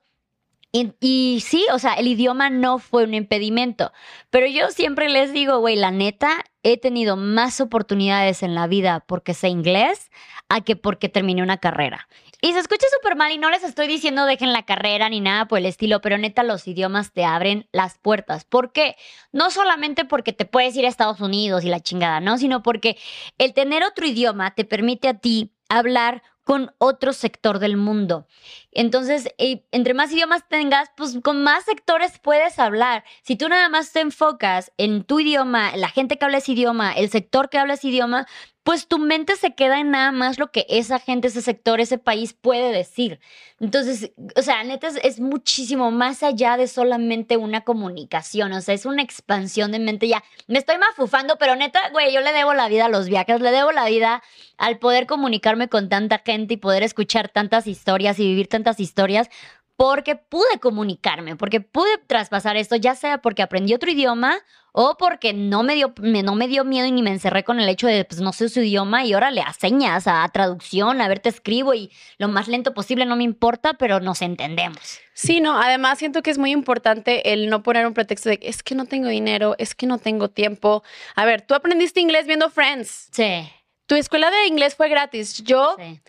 [0.71, 3.91] Y, y sí, o sea, el idioma no fue un impedimento,
[4.29, 9.03] pero yo siempre les digo, güey, la neta, he tenido más oportunidades en la vida
[9.07, 10.11] porque sé inglés
[10.47, 12.07] a que porque terminé una carrera.
[12.41, 15.47] Y se escucha súper mal y no les estoy diciendo dejen la carrera ni nada
[15.47, 18.45] por el estilo, pero neta los idiomas te abren las puertas.
[18.45, 18.95] ¿Por qué?
[19.33, 22.37] No solamente porque te puedes ir a Estados Unidos y la chingada, ¿no?
[22.37, 22.97] Sino porque
[23.37, 28.25] el tener otro idioma te permite a ti hablar con otro sector del mundo.
[28.71, 33.03] Entonces, eh, entre más idiomas tengas, pues con más sectores puedes hablar.
[33.21, 36.91] Si tú nada más te enfocas en tu idioma, la gente que habla ese idioma,
[36.93, 38.25] el sector que habla ese idioma,
[38.69, 41.97] pues tu mente se queda en nada más lo que esa gente, ese sector, ese
[41.97, 43.19] país puede decir.
[43.59, 48.85] Entonces, o sea, neta es, muchísimo más allá de solamente una comunicación, o sea, es
[48.85, 50.23] una expansión de mente ya.
[50.45, 53.49] Me estoy mafufando, pero neta, güey, yo le debo la vida a los viajes, le
[53.49, 54.21] debo la vida
[54.59, 59.31] al poder comunicarme con tanta gente y poder escuchar tantas historias y vivir tantas historias.
[59.77, 64.37] Porque pude comunicarme, porque pude traspasar esto, ya sea porque aprendí otro idioma
[64.71, 67.59] o porque no me dio, me- no me dio miedo y ni me encerré con
[67.59, 71.07] el hecho de, pues no sé su idioma y órale, a señas, a, traducción, a
[71.07, 74.79] ver, te escribo y lo más lento posible, no me importa, pero nos entendemos.
[75.13, 78.63] Sí, no, además siento que es muy importante el no poner un pretexto de es
[78.63, 80.83] que no tengo dinero, es que no tengo tiempo.
[81.15, 83.09] A ver, tú aprendiste inglés viendo Friends.
[83.11, 83.49] Sí,
[83.85, 85.43] Tu escuela de inglés fue gratis.
[85.43, 85.99] Yo sí.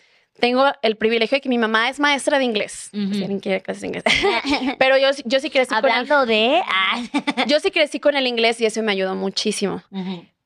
[0.41, 2.89] Tengo el privilegio de que mi mamá es maestra de inglés.
[2.91, 4.03] Si alguien quiere clases de inglés.
[4.79, 6.61] Pero yo, sí- yo sí crecí con el, Hablando de...
[6.67, 7.01] ah.
[7.47, 9.81] yo sí crecí con el inglés y eso me ayudó muchísimo.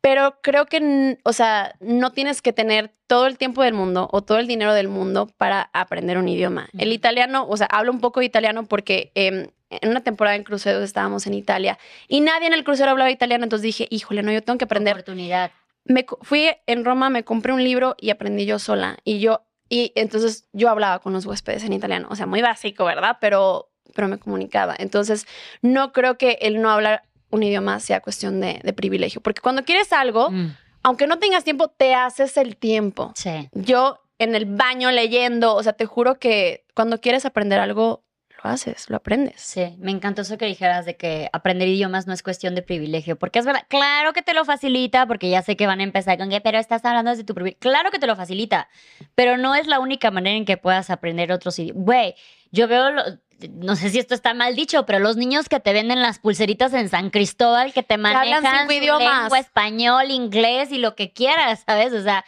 [0.02, 4.22] Pero creo que, o sea, no tienes que tener todo el tiempo del mundo o
[4.22, 6.70] todo el dinero del mundo para aprender un idioma.
[6.78, 10.44] El italiano, o sea, hablo un poco de italiano porque em, en una temporada en
[10.44, 14.32] cruceros estábamos en Italia y nadie en el crucero hablaba italiano, entonces dije, híjole, no,
[14.32, 14.94] yo tengo que aprender.
[14.94, 15.50] Oportunidad.
[15.86, 18.98] Me fui en Roma, me compré un libro y aprendí yo sola.
[19.04, 22.08] Y yo, y entonces yo hablaba con los huéspedes en italiano.
[22.12, 23.18] O sea, muy básico, ¿verdad?
[23.20, 24.76] Pero pero me comunicaba.
[24.78, 25.26] Entonces,
[25.62, 29.64] no creo que el no hablar un idioma sea cuestión de, de privilegio, porque cuando
[29.64, 33.12] quieres algo, Mm, aunque no tengas tiempo, te haces el tiempo.
[33.16, 33.50] sí.
[33.54, 38.04] Yo en el baño leyendo, o sea, te juro que cuando quieres aprender algo,
[38.46, 39.42] lo haces, lo aprendes.
[39.42, 43.16] Sí, me encantó eso que dijeras de que aprender idiomas no es cuestión de privilegio,
[43.18, 46.18] porque es verdad, claro que te lo facilita, porque ya sé que van a empezar
[46.18, 47.60] con que, pero estás hablando de tu privilegio.
[47.60, 48.70] Claro que te lo facilita,
[49.16, 51.84] pero no es la única manera en que puedas aprender otros idiomas.
[51.84, 52.16] Güey,
[52.52, 53.04] yo veo, lo-
[53.52, 56.74] no sé si esto está mal dicho, pero los niños que te venden las pulseritas
[56.74, 59.22] en San Cristóbal, que te manejan cinco idiomas.
[59.24, 61.92] lengua, español, inglés y lo que quieras, ¿sabes?
[61.94, 62.24] O sea,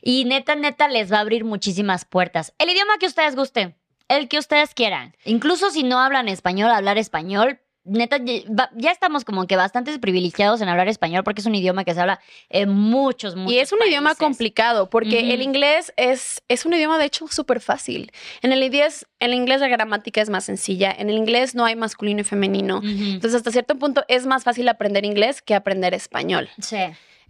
[0.00, 2.54] y neta, neta les va a abrir muchísimas puertas.
[2.58, 3.74] El idioma que ustedes gusten,
[4.08, 5.14] el que ustedes quieran.
[5.24, 7.60] Incluso si no hablan español, hablar español.
[7.88, 11.94] Neta, ya estamos como que bastante privilegiados en hablar español porque es un idioma que
[11.94, 16.66] se habla en muchos, muchos Y es un idioma complicado porque el inglés es, es
[16.66, 18.10] un idioma de hecho súper fácil.
[18.42, 20.92] En el, inglés, en el inglés la gramática es más sencilla.
[20.98, 22.80] En el inglés no hay masculino y femenino.
[22.82, 26.48] Entonces hasta cierto punto es más fácil aprender inglés que aprender español.
[26.58, 26.78] Sí.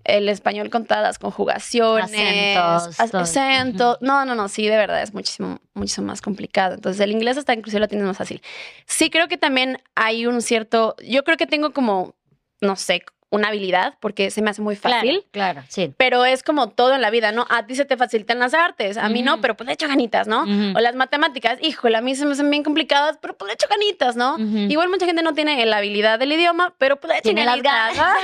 [0.07, 3.21] El español con todas las conjugaciones, Acentos, ac- todo.
[3.23, 3.99] acentos.
[4.01, 6.75] No, no, no, sí, de verdad es muchísimo, muchísimo más complicado.
[6.75, 8.41] Entonces el inglés hasta inclusive lo tienes más fácil.
[8.87, 12.15] Sí creo que también hay un cierto, yo creo que tengo como,
[12.61, 15.25] no sé, una habilidad porque se me hace muy fácil.
[15.33, 15.93] Claro, claro, sí.
[15.97, 17.45] Pero es como todo en la vida, ¿no?
[17.51, 20.27] A ti se te facilitan las artes, a mí no, pero pues le echo ganitas,
[20.29, 20.43] ¿no?
[20.43, 23.67] O las matemáticas, híjole, a mí se me hacen bien complicadas, pero pues le echo
[23.69, 24.37] ganitas, ¿no?
[24.39, 27.63] Igual mucha gente no tiene la habilidad del idioma, pero pues le echan Tiene las
[27.63, 28.23] ganitas, ganas.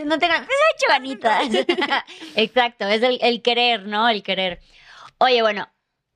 [0.04, 0.18] ¿no?
[0.18, 1.66] Tengan, "Me he hecho ganitas.
[2.34, 4.08] Exacto, es el, el querer, ¿no?
[4.08, 4.60] El querer.
[5.18, 5.68] Oye, bueno,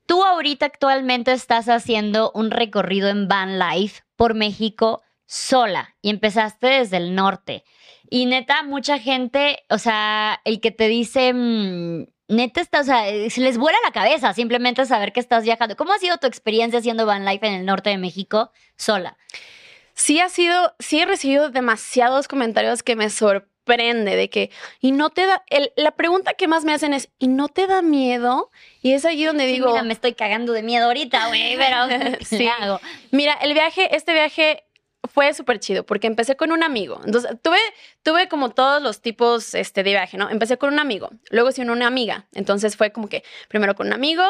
[0.05, 6.67] tú ahorita actualmente estás haciendo un recorrido en van life por México sola y empezaste
[6.67, 7.63] desde el norte.
[8.09, 13.09] Y neta, mucha gente, o sea, el que te dice, mm, neta, está, o sea,
[13.09, 15.75] eh, se les vuela la cabeza simplemente saber que estás viajando.
[15.75, 19.17] ¿Cómo ha sido tu experiencia haciendo van life en el norte de México sola?
[19.97, 24.51] sí ha sido, sí he recibido demasiados comentarios que me sorprende de que,
[24.81, 27.65] y no te da, el- la pregunta que más me hacen es, ¿y no te
[27.65, 28.51] da miedo?
[28.81, 31.77] Y es allí donde Sí, digo, mira, me estoy cagando de miedo ahorita, güey, pero
[32.19, 32.45] ¿qué Sí.
[32.59, 32.81] hago?
[33.11, 34.64] Mira, el viaje, este viaje
[35.07, 37.01] fue súper chido porque empecé con un amigo.
[37.05, 37.59] Entonces, tuve,
[38.03, 40.29] tuve como todos los tipos este, de viaje, ¿no?
[40.29, 42.25] Empecé con un amigo, luego sí una amiga.
[42.33, 44.23] Entonces fue como que primero con un amigo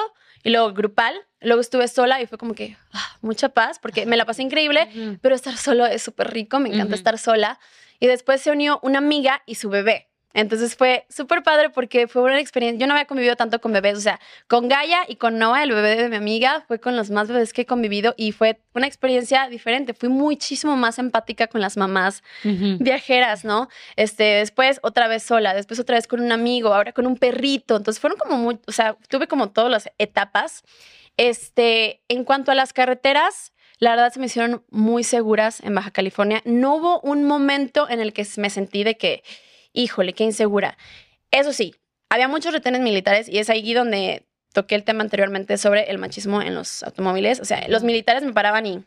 [0.44, 4.18] y luego grupal, luego estuve sola y fue como que ah, mucha paz porque me
[4.18, 4.90] la pasé increíble,
[5.22, 7.60] pero estar solo es súper rico, me encanta estar sola.
[8.00, 10.10] Y después se unió una amiga y su bebé.
[10.36, 12.78] Entonces fue súper padre porque fue una experiencia.
[12.78, 15.72] Yo no había convivido tanto con bebés, o sea, con Gaia y con Noah, el
[15.72, 18.86] bebé de mi amiga, fue con los más bebés que he convivido y fue una
[18.86, 19.94] experiencia diferente.
[19.94, 23.70] Fui muchísimo más empática con las mamás viajeras, ¿no?
[23.96, 27.78] Este, después otra vez sola, después otra vez con un amigo, ahora con un perrito.
[27.78, 30.64] Entonces fueron como muy, o sea, tuve como todas las etapas.
[31.16, 35.92] Este, en cuanto a las carreteras, la verdad se me hicieron muy seguras en Baja
[35.92, 36.42] California.
[36.44, 39.24] No hubo un momento en el que me sentí de que,
[39.76, 40.78] híjole, qué insegura.
[41.32, 41.76] Eso sí,
[42.10, 44.24] había muchos retenes militares y es ahí donde
[44.54, 47.40] toqué el tema anteriormente sobre el machismo en los automóviles.
[47.40, 48.84] O sea, los militares me paraban y,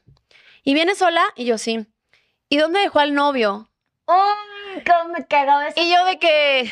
[0.65, 1.23] ¿y viene sola?
[1.37, 1.87] Y yo sí.
[2.49, 3.69] ¿Y dónde dejó al novio?
[4.07, 6.71] ¡Uy, cómo me cagaba esa Y yo de que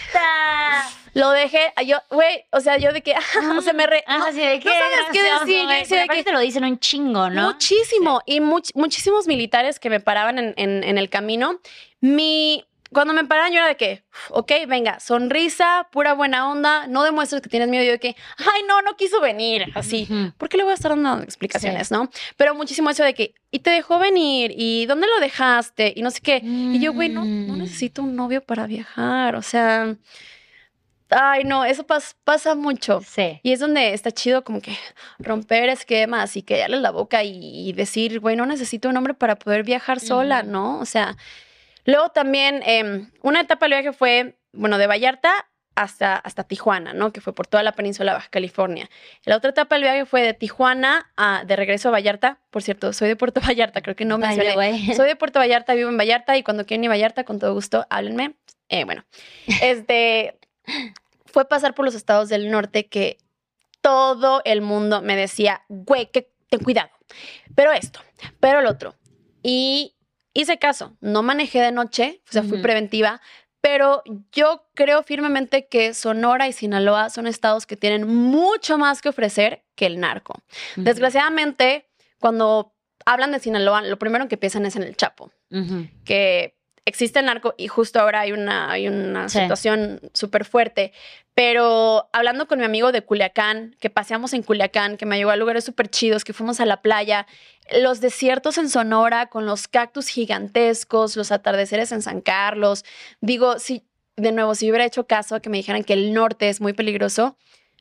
[1.15, 3.15] lo dejé, yo, güey, o sea, yo de que,
[3.59, 4.03] o sea, me re...
[4.07, 6.65] Ah, no, sí, de qué sabes qué decir, yo decía de que- te lo dicen
[6.65, 7.49] un chingo, ¿no?
[7.53, 8.23] Muchísimo.
[8.25, 11.61] Y much- muchísimos militares que me paraban en, en- en el camino.
[12.01, 12.65] Mi.
[12.93, 17.43] Cuando me paraban, yo era de que, ok, venga, sonrisa, pura buena onda, no demuestres
[17.43, 17.85] que tienes miedo.
[17.85, 20.07] Yo de que, ay, no, no quiso venir, así.
[20.11, 20.33] Ujú.
[20.39, 22.09] ¿Por qué le voy a estar dando explicaciones, no?
[22.37, 26.11] Pero muchísimo eso de que, y te dejó venir, y dónde lo dejaste, y no
[26.11, 26.41] sé qué.
[26.45, 27.59] Y yo, güey, no, no Mm.
[27.59, 29.95] necesito un novio para viajar, o sea.
[31.09, 33.01] Ay, no, eso pas- pasa mucho.
[33.07, 33.39] Sí.
[33.45, 34.77] Y es donde está chido como que
[35.21, 39.15] romper esquemas y que darle la boca y, y decir, güey, no necesito un hombre
[39.15, 40.43] para poder viajar sola.
[40.43, 40.81] ¿no?
[40.81, 41.17] O sea,
[41.87, 47.13] luego también em, una etapa del viaje fue, bueno, de Vallarta hasta, hasta Tijuana, ¿no?
[47.13, 48.89] Que fue por toda la península de Baja California.
[49.25, 52.41] La otra etapa del viaje fue de Tijuana a, de regreso a Vallarta.
[52.51, 54.95] Por cierto, soy de Puerto Vallarta, creo que no the mencioné.
[54.95, 57.53] Soy de Puerto Vallarta, vivo en Vallarta y cuando quieran ir a Vallarta, con todo
[57.53, 58.35] gusto, háblenme.
[58.69, 59.05] Eh, bueno,
[59.63, 60.39] este
[61.27, 63.19] fue pasar por los estados del norte que
[63.83, 66.89] todo el mundo me decía, güey, que ten cuidado.
[67.55, 68.01] Pero esto,
[68.41, 68.97] pero el otro.
[69.43, 69.96] Y
[70.41, 73.21] hice caso, no manejé de noche, o sea, fui preventiva,
[73.61, 79.09] pero yo creo firmemente que Sonora y Sinaloa son estados que tienen mucho más que
[79.09, 80.35] ofrecer que el narco.
[80.77, 81.89] Desgraciadamente,
[82.21, 82.75] cuando
[83.05, 85.33] hablan de Sinaloa, lo primero que piensan es en el Chapo,
[86.05, 86.56] que
[86.87, 89.41] existe el narco y justo ahora hay una, hay una Sí.
[89.41, 90.93] situación súper fuerte.
[91.35, 95.37] Pero hablando con mi amigo de Culiacán, que paseamos en Culiacán, que me llevó a
[95.37, 97.27] lugares súper chidos, que fuimos a la playa,
[97.83, 102.85] los desiertos en Sonora con los cactus gigantescos, los atardeceres en San Carlos.
[103.21, 103.85] Digo, si
[104.17, 106.73] de nuevo, si hubiera hecho caso a que me dijeran que el norte es muy
[106.73, 107.37] peligroso,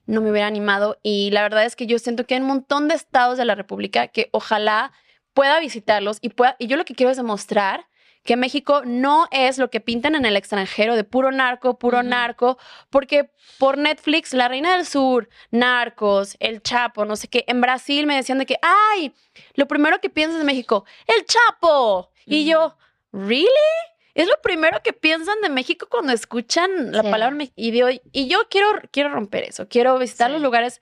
[0.05, 0.97] no me hubiera animado.
[1.01, 3.55] Y la verdad es que yo siento que hay un montón de estados de la
[3.55, 4.91] República que ojalá
[5.33, 6.57] pueda visitarlos y pueda.
[6.59, 7.87] Y yo lo que quiero es demostrar
[8.25, 12.57] que México no es lo que pintan en el extranjero de puro narco, puro narco,
[12.89, 18.05] porque por Netflix, La Reina del Sur, Narcos, El Chapo, no sé qué, en Brasil
[18.07, 19.13] me decían de que, ay,
[19.53, 22.11] lo primero que piensas de México, El Chapo.
[22.25, 22.75] Y yo,
[23.13, 23.45] ¿really?
[24.15, 27.11] Es lo primero que piensan de México cuando escuchan la Sí.
[27.11, 27.51] palabra y,
[28.11, 30.33] y yo quiero, quiero romper eso, quiero visitar Sí.
[30.33, 30.81] los lugares.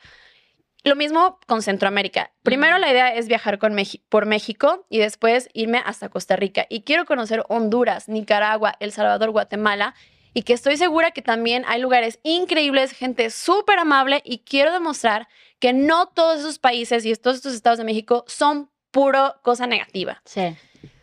[0.83, 2.31] Lo mismo con Centroamérica.
[2.43, 3.73] Primero la idea es viajar con
[4.09, 6.65] por México y después irme hasta Costa Rica.
[6.69, 9.95] Y quiero conocer Honduras, Nicaragua, El Salvador, Guatemala.
[10.33, 14.21] Y que estoy segura que también hay lugares increíbles, gente súper amable.
[14.25, 15.27] Y quiero demostrar
[15.59, 20.21] que no todos esos países y todos estos estados de México son puro cosa negativa.
[20.25, 20.55] Sí.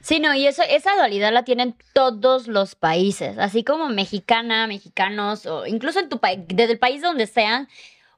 [0.03, 5.45] Sí, no, y eso, esa dualidad la tienen todos los países, así como mexicana, mexicanos,
[5.45, 7.69] o incluso en tu país, desde el país donde sean,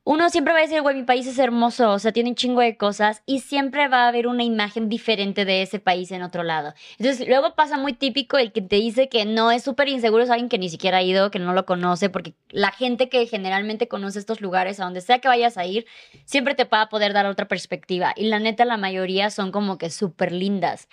[0.04, 2.60] uno siempre va a decir, güey, mi país es hermoso, o sea, tiene un chingo
[2.60, 6.42] de cosas, y siempre va a haber una imagen diferente de ese país en otro
[6.42, 6.74] lado.
[6.98, 10.30] Entonces, luego pasa muy típico el que te dice que no es súper inseguro, es
[10.30, 13.86] alguien que ni siquiera ha ido, que no lo conoce, porque la gente que generalmente
[13.86, 15.86] conoce estos lugares, a donde sea que vayas a ir,
[16.24, 18.12] siempre te va a poder dar otra perspectiva.
[18.16, 20.88] Y la neta, la mayoría son como que súper lindas.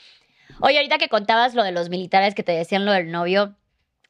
[0.61, 3.55] Oye, ahorita que contabas lo de los militares que te decían lo del novio,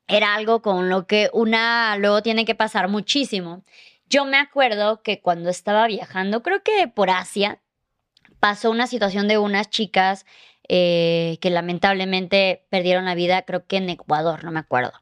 [0.07, 3.63] era algo con lo que una luego tiene que pasar muchísimo.
[4.09, 7.61] Yo me acuerdo que cuando estaba viajando, creo que por Asia,
[8.39, 10.25] pasó una situación de unas chicas
[10.67, 14.93] eh, que lamentablemente perdieron la vida, creo que en Ecuador, no me acuerdo.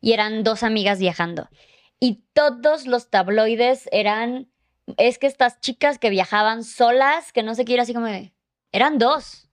[0.00, 1.48] Y eran dos amigas viajando.
[1.98, 4.50] Y todos los tabloides eran,
[4.98, 8.08] es que estas chicas que viajaban solas, que no sé qué era así como
[8.72, 9.48] eran dos.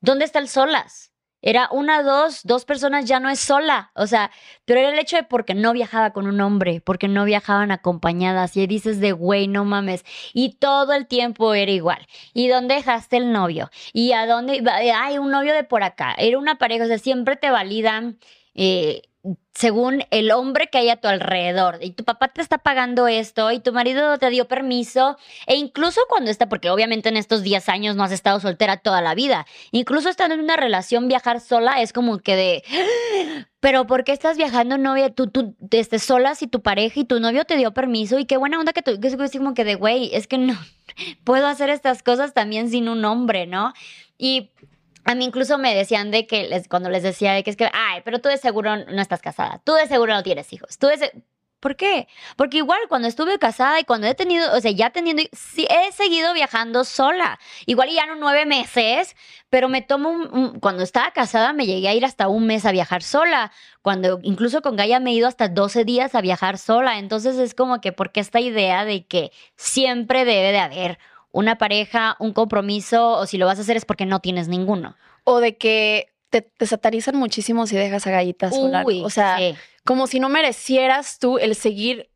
[0.00, 1.13] ¿Dónde está el solas?
[1.46, 3.90] Era una, dos, dos personas ya no es sola.
[3.94, 4.30] O sea,
[4.64, 8.56] pero era el hecho de porque no viajaba con un hombre, porque no viajaban acompañadas.
[8.56, 10.04] Y dices de, güey, no mames.
[10.32, 12.06] Y todo el tiempo era igual.
[12.32, 13.70] ¿Y dónde dejaste el novio?
[13.92, 14.56] ¿Y a dónde?
[14.56, 14.74] iba?
[14.76, 16.14] Ay, un novio de por acá.
[16.16, 18.18] Era una pareja, o sea, siempre te validan.
[18.54, 19.02] eh,
[19.54, 21.78] según el hombre que hay a tu alrededor.
[21.80, 25.16] Y tu papá te está pagando esto y tu marido te dio permiso.
[25.46, 29.00] E incluso cuando está, porque obviamente en estos 10 años no has estado soltera toda
[29.00, 29.46] la vida.
[29.70, 32.64] Incluso estando en una relación, viajar sola es como que de.
[33.60, 35.08] Pero ¿por qué estás viajando novia?
[35.14, 38.18] Tú, tú, estés sola si tu pareja y tu novio te dio permiso.
[38.18, 40.54] Y qué buena onda que tú, que es como que de, güey, es que no
[41.24, 43.72] puedo hacer estas cosas también sin un hombre, ¿no?
[44.18, 44.50] Y
[45.04, 47.68] a mí incluso me decían de que les, cuando les decía de que es que,
[47.72, 50.86] ay, pero tú de seguro no estás casada, tú de seguro no tienes hijos, tú
[50.88, 51.12] de
[51.64, 52.08] ¿Por qué?
[52.36, 55.92] Porque igual cuando estuve casada y cuando he tenido, o sea, ya teniendo, sí, he
[55.92, 57.38] seguido viajando sola.
[57.64, 59.16] Igual ya no nueve meses,
[59.48, 62.70] pero me tomo un- cuando estaba casada me llegué a ir hasta un mes a
[62.72, 63.50] viajar sola.
[63.80, 66.98] Cuando incluso con Gaia me he ido hasta 12 días a viajar sola.
[66.98, 70.98] Entonces es como que, porque esta idea de que siempre debe de haber
[71.34, 74.96] una pareja, un compromiso, o si lo vas a hacer es porque no tienes ninguno.
[75.24, 78.84] O de que te, te satanizan muchísimo si dejas a Gallita sola.
[78.86, 79.54] Uy, o sea, sí.
[79.84, 82.08] como si no merecieras tú el seguir,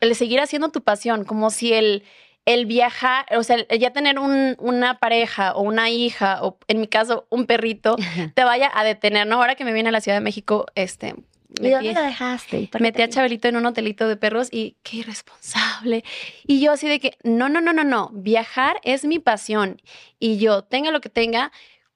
[0.00, 2.02] el seguir haciendo tu pasión, como si el,
[2.44, 6.80] el viajar, o sea, el ya tener un- una pareja o una hija, o en
[6.80, 7.96] mi caso, un perrito,
[8.34, 9.36] te vaya a detener, ¿no?
[9.36, 11.14] Ahora que me vine a la Ciudad de México, este,
[11.60, 12.60] ¿Y dónde lo dejaste?
[12.60, 16.04] ¿Y por qué metí a Chabelito en un hotelito de perros y qué irresponsable.
[16.46, 19.80] Y yo así de que, no, no, no, no, no, viajar es mi pasión
[20.18, 21.50] y yo, tenga lo que tenga,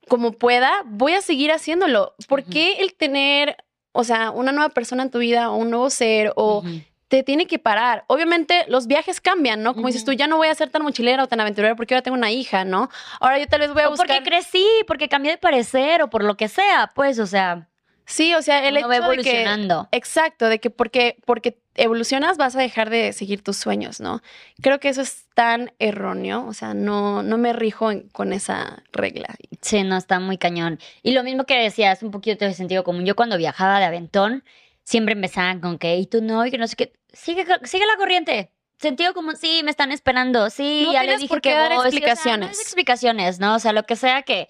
[0.07, 2.15] como pueda, voy a seguir haciéndolo.
[2.27, 3.57] ¿Por qué el tener,
[3.91, 6.63] o sea, una nueva persona en tu vida o un nuevo ser o
[7.07, 8.03] te tiene que parar?
[8.07, 9.75] Obviamente los viajes cambian, ¿no?
[9.75, 10.11] Como dices Ujú.
[10.11, 12.31] tú, ya no voy a ser tan mochilera o tan aventurera porque ahora tengo una
[12.31, 12.89] hija, ¿no?
[13.19, 14.23] Ahora yo tal vez voy a O porque buscar...
[14.23, 17.69] crecí, porque cambié de parecer o por lo que sea, pues, o sea,
[18.05, 19.43] Sí, o sea, el uno va hecho de que...
[19.91, 24.21] Exacto, de que porque, porque evolucionas vas a dejar de seguir tus sueños, ¿no?
[24.61, 28.83] Creo que eso es tan erróneo, o sea, no, no me rijo en- con esa
[28.91, 29.35] regla.
[29.61, 30.79] Sí, no, está muy cañón.
[31.01, 33.05] Y lo mismo que decías, un poquito de sentido común.
[33.05, 34.43] Yo cuando viajaba de aventón,
[34.83, 37.95] siempre empezaban con que, y tú no, y que no sé qué, sigue, sigue la
[37.97, 38.51] corriente.
[38.79, 41.73] Sentido común, sí, me están esperando, sí, No ya les dije por qué que dar
[41.73, 41.89] voy.
[41.89, 42.59] Sí, o sea, no explicaciones.
[42.59, 43.55] explicaciones, ¿no?
[43.55, 44.49] O sea, lo que sea que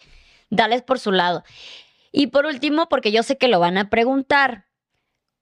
[0.49, 1.43] dales por su lado.
[2.15, 4.67] Y por último, porque yo sé que lo van a preguntar,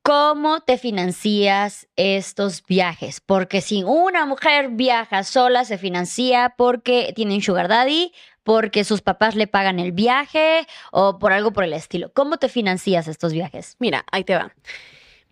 [0.04, 3.20] ¿cómo te financias estos viajes?
[3.20, 8.14] Porque si una mujer viaja sola, se financia porque tiene un sugar daddy,
[8.44, 12.14] porque sus papás le pagan el viaje o por algo por el estilo.
[12.14, 13.76] ¿Cómo te financias estos viajes?
[13.80, 14.56] Mira, ahí te va.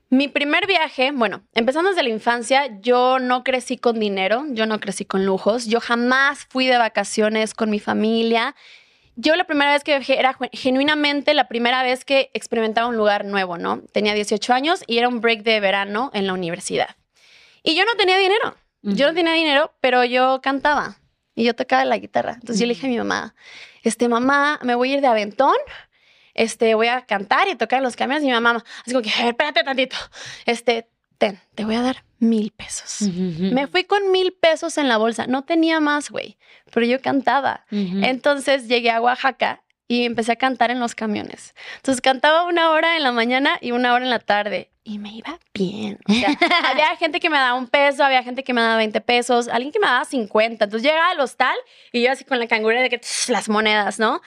[0.09, 4.81] Mi primer viaje, bueno, empezando desde la infancia, yo no crecí con dinero, yo no
[4.81, 8.55] crecí con lujos, yo jamás fui de vacaciones con mi familia.
[9.21, 13.25] Yo la primera vez que viajé era genuinamente la primera vez que experimentaba un lugar
[13.25, 13.81] nuevo, ¿no?
[13.91, 16.95] Tenía 18 años y era un break de verano en la universidad.
[17.61, 20.95] Y yo no tenía dinero, yo no tenía dinero, pero yo cantaba
[21.35, 22.35] y yo tocaba la guitarra.
[22.35, 23.35] Entonces yo le dije a mi mamá,
[23.83, 25.57] este, mamá, me voy a ir de aventón
[26.39, 29.09] este, voy a cantar y tocar en los camiones y mi mamá, así como que,
[29.27, 29.97] espérate tantito,
[30.45, 30.87] este,
[31.19, 33.07] ten, te voy a dar mil pesos.
[33.11, 36.37] Me fui con mil pesos en la bolsa, no tenía más, güey,
[36.73, 37.65] pero yo cantaba.
[37.69, 41.53] Entonces llegué a Oaxaca y empecé a cantar en los camiones.
[41.77, 45.13] Entonces cantaba una hora en la mañana y una hora en la tarde y me
[45.13, 45.99] iba bien.
[46.07, 46.29] O sea,
[46.71, 49.71] había gente que me daba un peso, había gente que me daba 20 pesos, alguien
[49.71, 50.63] que me daba 50.
[50.63, 51.55] Entonces llegaba al hostal
[51.91, 54.21] y yo así con la cangura de que las monedas, ¿no?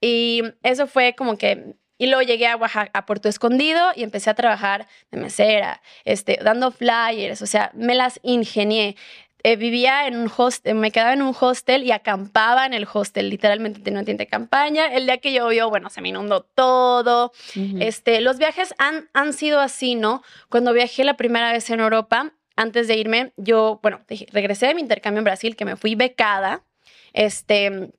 [0.00, 4.30] Y eso fue como que y luego llegué a Oaxaca, a Puerto Escondido y empecé
[4.30, 8.96] a trabajar de mesera, este, dando flyers, o sea, me las ingenié.
[9.42, 13.30] Eh, vivía en un hostel, me quedaba en un hostel y acampaba en el hostel.
[13.30, 14.86] Literalmente tenía una tienda de campaña.
[14.86, 17.32] El día que llovió, bueno, se me inundó todo.
[17.78, 20.24] este, los viajes han, han sido así, ¿no?
[20.48, 24.00] Cuando viajé la primera vez en Europa, antes de irme, yo, bueno,
[24.32, 26.64] regresé de mi intercambio en Brasil, que me fui becada.
[27.12, 27.92] Este,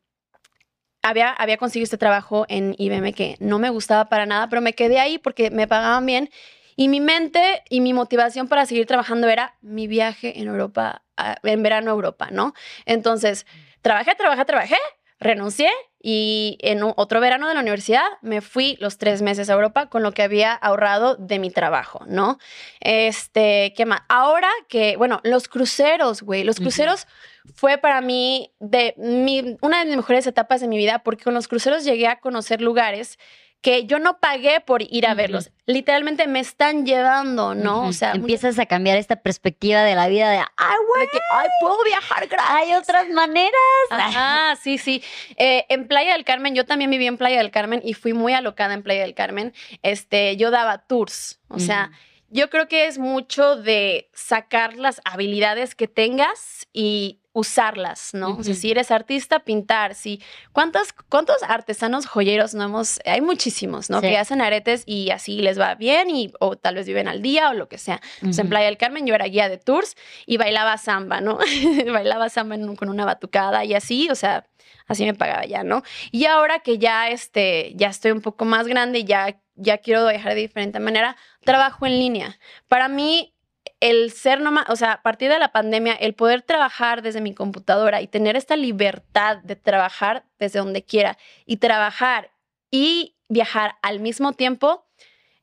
[1.08, 4.74] había, había conseguido este trabajo en IBM que no me gustaba para nada, pero me
[4.74, 6.30] quedé ahí porque me pagaban bien.
[6.76, 11.02] Y mi mente y mi motivación para seguir trabajando era mi viaje en Europa
[11.44, 12.54] en verano a Europa, ¿no?
[12.86, 13.46] Entonces,
[13.82, 14.78] trabajé, trabajé, trabajé,
[15.20, 19.88] renuncié y en otro verano de la universidad me fui los tres meses a Europa
[19.88, 22.38] con lo que había ahorrado de mi trabajo, ¿no?
[22.80, 24.02] Este, ¿qué más?
[24.08, 27.08] Ahora que, bueno, los cruceros, güey, los cruceros
[27.56, 31.34] fue para mí de mi, una de mis mejores etapas de mi vida porque con
[31.34, 33.18] los cruceros llegué a conocer lugares
[33.62, 35.52] que yo no pagué por ir a verlos.
[35.66, 37.88] Literalmente me están llevando, ¿no?
[37.88, 41.48] O sea, empiezas a cambiar esta perspectiva de la vida de, ay, güey, que, ay,
[41.60, 42.52] puedo viajar gratis.
[42.56, 43.52] Hay otras maneras.
[43.90, 45.04] Ah, sí, sí.
[45.38, 48.34] Eh, en Playa del Carmen, yo también viví en Playa del Carmen y fui muy
[48.34, 49.54] alocada en Playa del Carmen.
[49.82, 51.92] Este, yo daba tours, o sea,
[52.30, 58.36] yo creo que es mucho de sacar las habilidades que tengas y usarlas, ¿no?
[58.36, 60.22] O sea, si eres artista, pintar, sí.
[60.54, 63.00] ¿Cuántos, ¿Cuántos artesanos joyeros no hemos?
[63.06, 64.02] Hay muchísimos, ¿no?
[64.02, 67.52] Que hacen aretes y así les va bien y o tal vez viven al día
[67.52, 68.02] o lo que sea.
[68.24, 71.38] en Playa del Carmen yo era guía de tours y bailaba samba, ¿no?
[71.94, 74.48] bailaba samba con una batucada y así, o sea,
[74.88, 75.84] así me pagaba ya, ¿no?
[76.12, 80.08] Y ahora que ya, este, ya estoy un poco más grande y ya, ya quiero
[80.08, 82.40] viajar de diferente manera, trabajo en línea.
[82.68, 83.34] Para mí,
[83.80, 87.34] el ser nomás, o sea, a partir de la pandemia, el poder trabajar desde mi
[87.34, 92.32] computadora y tener esta libertad de trabajar desde donde quiera y trabajar
[92.72, 94.86] y viajar al mismo tiempo,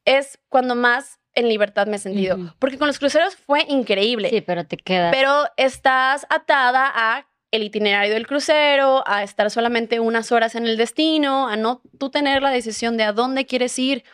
[0.05, 2.55] es cuando más en libertad me he sentido.
[2.59, 4.31] Porque con los cruceros fue increíble.
[4.31, 5.15] Sí, pero te quedas.
[5.15, 10.77] Pero estás atada a el itinerario del crucero, a estar solamente unas horas en el
[10.77, 14.05] destino, a no tú tener la decisión de a dónde quieres ir.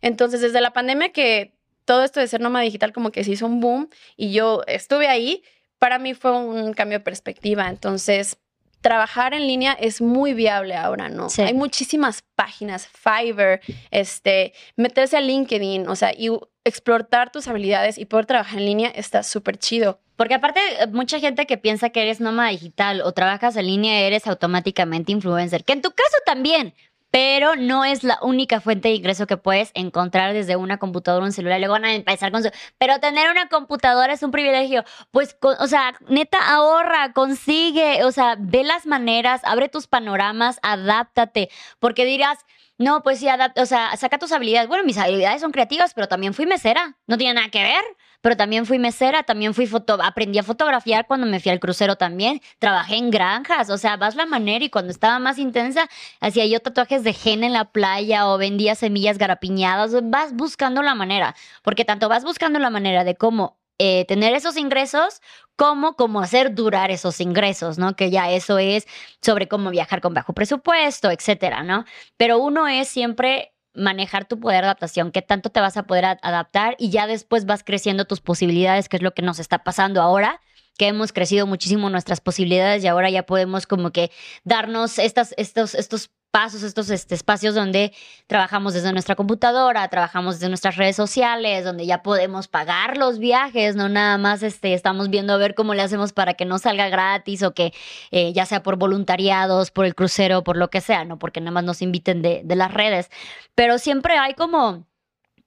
[0.00, 3.46] Entonces, desde la pandemia que todo esto de ser nómada digital como que se hizo
[3.46, 5.42] un boom y yo estuve ahí,
[5.78, 7.68] para mí fue un cambio de perspectiva.
[7.68, 8.38] Entonces,
[8.80, 11.28] trabajar en línea es muy viable ahora, ¿no?
[11.38, 16.28] Hay muchísimas páginas, Fiverr, este, meterse a LinkedIn, o sea, y
[16.64, 20.00] explotar tus habilidades y poder trabajar en línea está súper chido.
[20.16, 20.60] Porque aparte,
[20.92, 25.64] mucha gente que piensa que eres nómada digital o trabajas en línea, eres automáticamente influencer,
[25.64, 26.74] que en tu caso también,
[27.10, 31.32] pero no es la única fuente de ingreso que puedes encontrar desde una computadora un
[31.32, 31.60] celular.
[31.60, 32.50] Luego van a empezar con su...
[32.76, 34.82] Pero tener una computadora es un privilegio.
[35.12, 41.50] Pues, o sea, neta, ahorra, consigue, o sea, ve las maneras, abre tus panoramas, adáptate,
[41.78, 42.38] porque dirás...
[42.78, 44.68] No, pues sí, o sea, saca tus habilidades.
[44.68, 46.96] Bueno, mis habilidades son creativas, pero también fui mesera.
[47.06, 47.84] No tiene nada que ver
[48.24, 51.96] pero también fui mesera, también fui foto, aprendí a fotografiar cuando me fui al crucero
[51.96, 56.46] también, trabajé en granjas, o sea, vas la manera y cuando estaba más intensa, hacía
[56.46, 61.34] yo tatuajes de gen en la playa o vendía semillas garapiñadas, vas buscando la manera,
[61.62, 65.20] porque tanto vas buscando la manera de cómo eh, tener esos ingresos
[65.56, 67.96] como cómo hacer durar esos ingresos, ¿no?
[67.96, 68.86] Que ya eso es
[69.22, 71.84] sobre cómo viajar con bajo presupuesto, etcétera, ¿no?
[72.16, 76.04] Pero uno es siempre manejar tu poder de adaptación, qué tanto te vas a poder
[76.22, 80.00] adaptar y ya después vas creciendo tus posibilidades, que es lo que nos está pasando
[80.00, 80.40] ahora
[80.78, 84.10] que hemos crecido muchísimo nuestras posibilidades y ahora ya podemos como que
[84.44, 87.92] darnos estas, estos, estos pasos, estos este, espacios donde
[88.26, 93.76] trabajamos desde nuestra computadora, trabajamos desde nuestras redes sociales, donde ya podemos pagar los viajes,
[93.76, 96.88] no nada más este, estamos viendo a ver cómo le hacemos para que no salga
[96.88, 97.72] gratis o que
[98.10, 101.52] eh, ya sea por voluntariados, por el crucero, por lo que sea, no porque nada
[101.52, 103.10] más nos inviten de, de las redes,
[103.54, 104.88] pero siempre hay como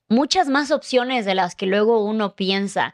[0.07, 2.93] muchas más opciones de las que luego uno piensa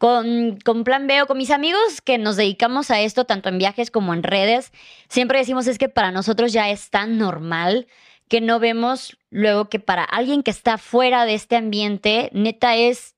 [0.00, 3.58] con, con, Plan B o con mis amigos que nos dedicamos a esto, tanto en
[3.58, 4.72] viajes como en redes,
[5.10, 7.86] siempre decimos es que para nosotros ya es tan normal
[8.26, 13.14] que no vemos luego que para alguien que está fuera de este ambiente, neta es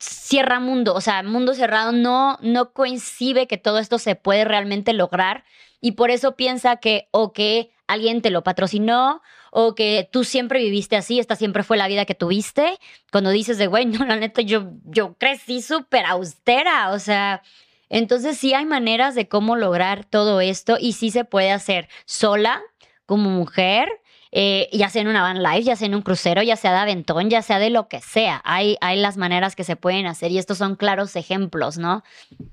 [0.00, 4.92] cierra mundo, o sea, mundo cerrado no, no coincide que todo esto se puede realmente
[4.92, 5.44] lograr
[5.80, 10.60] y por eso piensa que o que alguien te lo patrocinó o que tú siempre
[10.60, 12.78] viviste así, esta siempre fue la vida que tuviste.
[13.12, 17.42] Cuando dices de, güey, no, la neta, yo, yo crecí súper austera, o sea,
[17.88, 22.60] entonces sí hay maneras de cómo lograr todo esto y sí se puede hacer sola,
[23.06, 23.88] como mujer,
[24.32, 26.78] eh, ya sea en una van live, ya sea en un crucero, ya sea de
[26.78, 28.40] aventón, ya sea de lo que sea.
[28.44, 32.02] Hay, hay las maneras que se pueden hacer y estos son claros ejemplos, ¿no?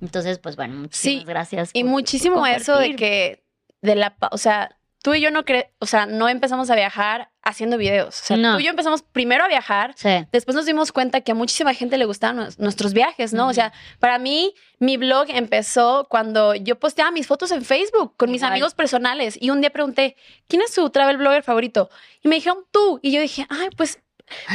[0.01, 1.71] Entonces, pues bueno, muchísimas gracias.
[1.73, 3.43] Y muchísimo eso de que,
[3.81, 7.31] de la, o sea, tú y yo no cre o sea, no empezamos a viajar
[7.43, 8.19] haciendo videos.
[8.21, 9.95] O sea, tú y yo empezamos primero a viajar,
[10.31, 13.47] después nos dimos cuenta que a muchísima gente le gustaban nuestros viajes, ¿no?
[13.47, 18.31] O sea, para mí, mi blog empezó cuando yo posteaba mis fotos en Facebook con
[18.31, 20.15] mis amigos personales y un día pregunté,
[20.47, 21.89] ¿quién es su travel blogger favorito?
[22.21, 22.99] Y me dijeron, tú.
[23.01, 23.99] Y yo dije, ay, pues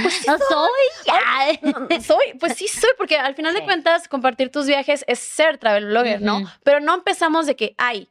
[0.02, 2.00] pues sí no soy.
[2.02, 5.86] soy, pues sí soy, porque al final de cuentas compartir tus viajes es ser travel
[5.86, 6.42] blogger, ¿no?
[6.62, 8.08] Pero no empezamos de que, ay,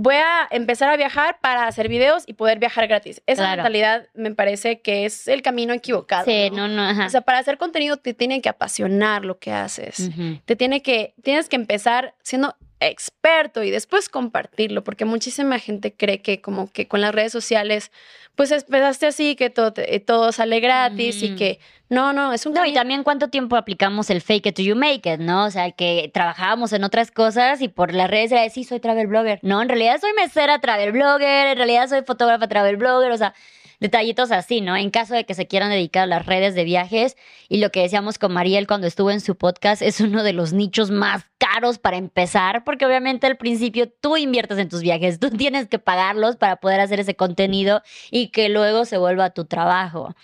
[0.00, 3.20] voy a empezar a viajar para hacer videos y poder viajar gratis.
[3.26, 6.24] Esa mentalidad me parece que es el camino equivocado.
[6.24, 10.10] Sí, no, no, O sea, para hacer contenido te tiene que apasionar lo que haces.
[10.44, 16.22] Te tiene que, tienes que empezar siendo experto y después compartirlo, porque muchísima gente cree
[16.22, 17.90] que como que con las redes sociales,
[18.34, 19.72] pues empezaste así, que todo,
[20.06, 21.58] todo sale gratis y que
[21.88, 22.52] no, no, es un...
[22.52, 25.46] No, y también cuánto tiempo aplicamos el fake it till you make it, ¿no?
[25.46, 28.80] O sea, que trabajábamos en otras cosas y por las redes era decir, sí, soy
[28.80, 29.40] travel blogger.
[29.42, 33.34] No, en realidad soy mesera travel blogger, en realidad soy fotógrafa travel blogger, o sea,
[33.80, 34.76] detallitos así, ¿no?
[34.76, 37.16] En caso de que se quieran dedicar a las redes de viajes
[37.48, 40.52] y lo que decíamos con Mariel cuando estuvo en su podcast es uno de los
[40.52, 45.30] nichos más caros para empezar, porque obviamente al principio tú inviertes en tus viajes, tú
[45.30, 50.14] tienes que pagarlos para poder hacer ese contenido y que luego se vuelva tu trabajo.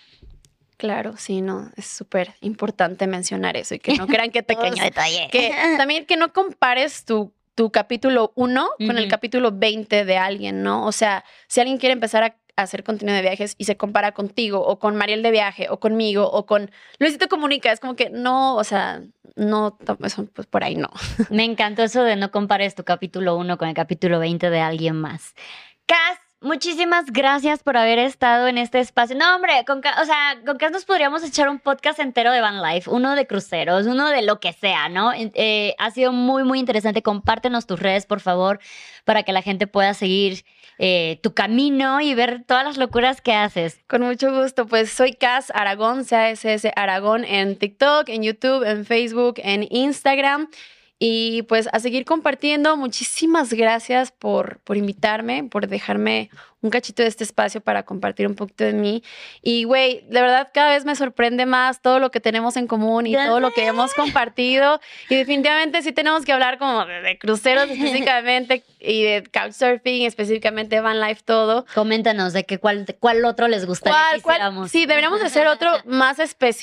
[0.76, 4.82] Claro, sí, no, es súper importante mencionar eso y que no crean que te Pequeño
[4.82, 5.28] detalle.
[5.30, 10.62] Que también que no compares tu, tu capítulo 1 con el capítulo 20 de alguien,
[10.62, 10.84] ¿no?
[10.84, 14.64] O sea, si alguien quiere empezar a hacer contenido de viajes y se compara contigo
[14.64, 18.56] o con Mariel de viaje o conmigo o con Luisito Comunica, es como que no,
[18.56, 19.02] o sea,
[19.36, 20.88] no, eso, pues por ahí no.
[21.30, 24.96] Me encantó eso de no compares tu capítulo 1 con el capítulo 20 de alguien
[24.96, 25.34] más.
[25.86, 29.16] Cas, muchísimas gracias por haber estado en este espacio.
[29.16, 32.62] No, hombre, con, o sea, con Cas nos podríamos echar un podcast entero de Van
[32.62, 35.12] Life, uno de cruceros, uno de lo que sea, ¿no?
[35.14, 37.02] Eh, ha sido muy, muy interesante.
[37.02, 38.60] Compártenos tus redes, por favor,
[39.04, 40.44] para que la gente pueda seguir
[40.78, 43.80] eh, tu camino y ver todas las locuras que haces.
[43.88, 49.34] Con mucho gusto, pues soy Cas Aragón, CASS Aragón en TikTok, en YouTube, en Facebook,
[49.38, 50.48] en Instagram.
[50.98, 52.76] Y pues a seguir compartiendo.
[52.76, 56.30] Muchísimas gracias por, por invitarme, por dejarme
[56.64, 59.02] un cachito de este espacio para compartir un poquito de mí.
[59.42, 63.06] Y, güey, de verdad cada vez me sorprende más todo lo que tenemos en común
[63.06, 64.80] y todo lo que hemos compartido.
[65.10, 71.02] Y definitivamente sí tenemos que hablar como de, cruceros específicamente y de couchsurfing, específicamente van
[71.02, 71.66] life, todo.
[71.74, 76.16] Coméntanos de que cuál, cuál otro les gustaría que Sí, deberíamos hacer otro más,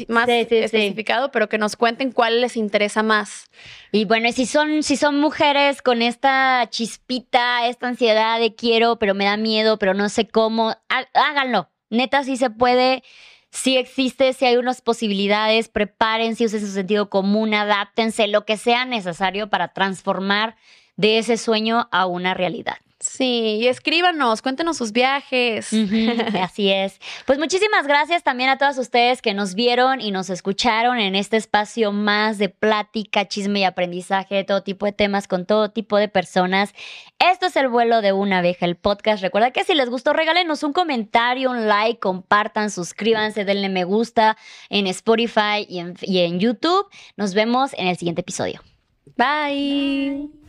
[0.07, 3.51] más especificado, pero que nos cuenten cuál les interesa más.
[3.93, 9.13] Y bueno, si son, si son mujeres con esta chispita, esta ansiedad de quiero, pero
[9.13, 10.75] me da miedo, pero no sé cómo,
[11.13, 11.69] háganlo.
[11.89, 13.03] Neta, sí se puede,
[13.49, 18.85] sí existe, sí hay unas posibilidades, prepárense, usen su sentido común, adáptense, lo que sea
[18.85, 20.55] necesario para transformar
[20.95, 22.77] de ese sueño a una realidad.
[23.01, 25.71] Sí, y escríbanos, cuéntenos sus viajes.
[26.41, 26.99] así es.
[27.25, 31.35] Pues muchísimas gracias también a todas ustedes que nos vieron y nos escucharon en este
[31.37, 35.97] espacio más de plática, chisme y aprendizaje de todo tipo de temas con todo tipo
[35.97, 36.73] de personas.
[37.17, 39.23] Esto es el vuelo de una abeja, el podcast.
[39.23, 44.37] Recuerda que si les gustó, regálenos un comentario, un like, compartan, suscríbanse, denle me gusta
[44.69, 46.87] en Spotify y en, y en YouTube.
[47.17, 48.61] Nos vemos en el siguiente episodio.
[49.17, 50.40] Bye.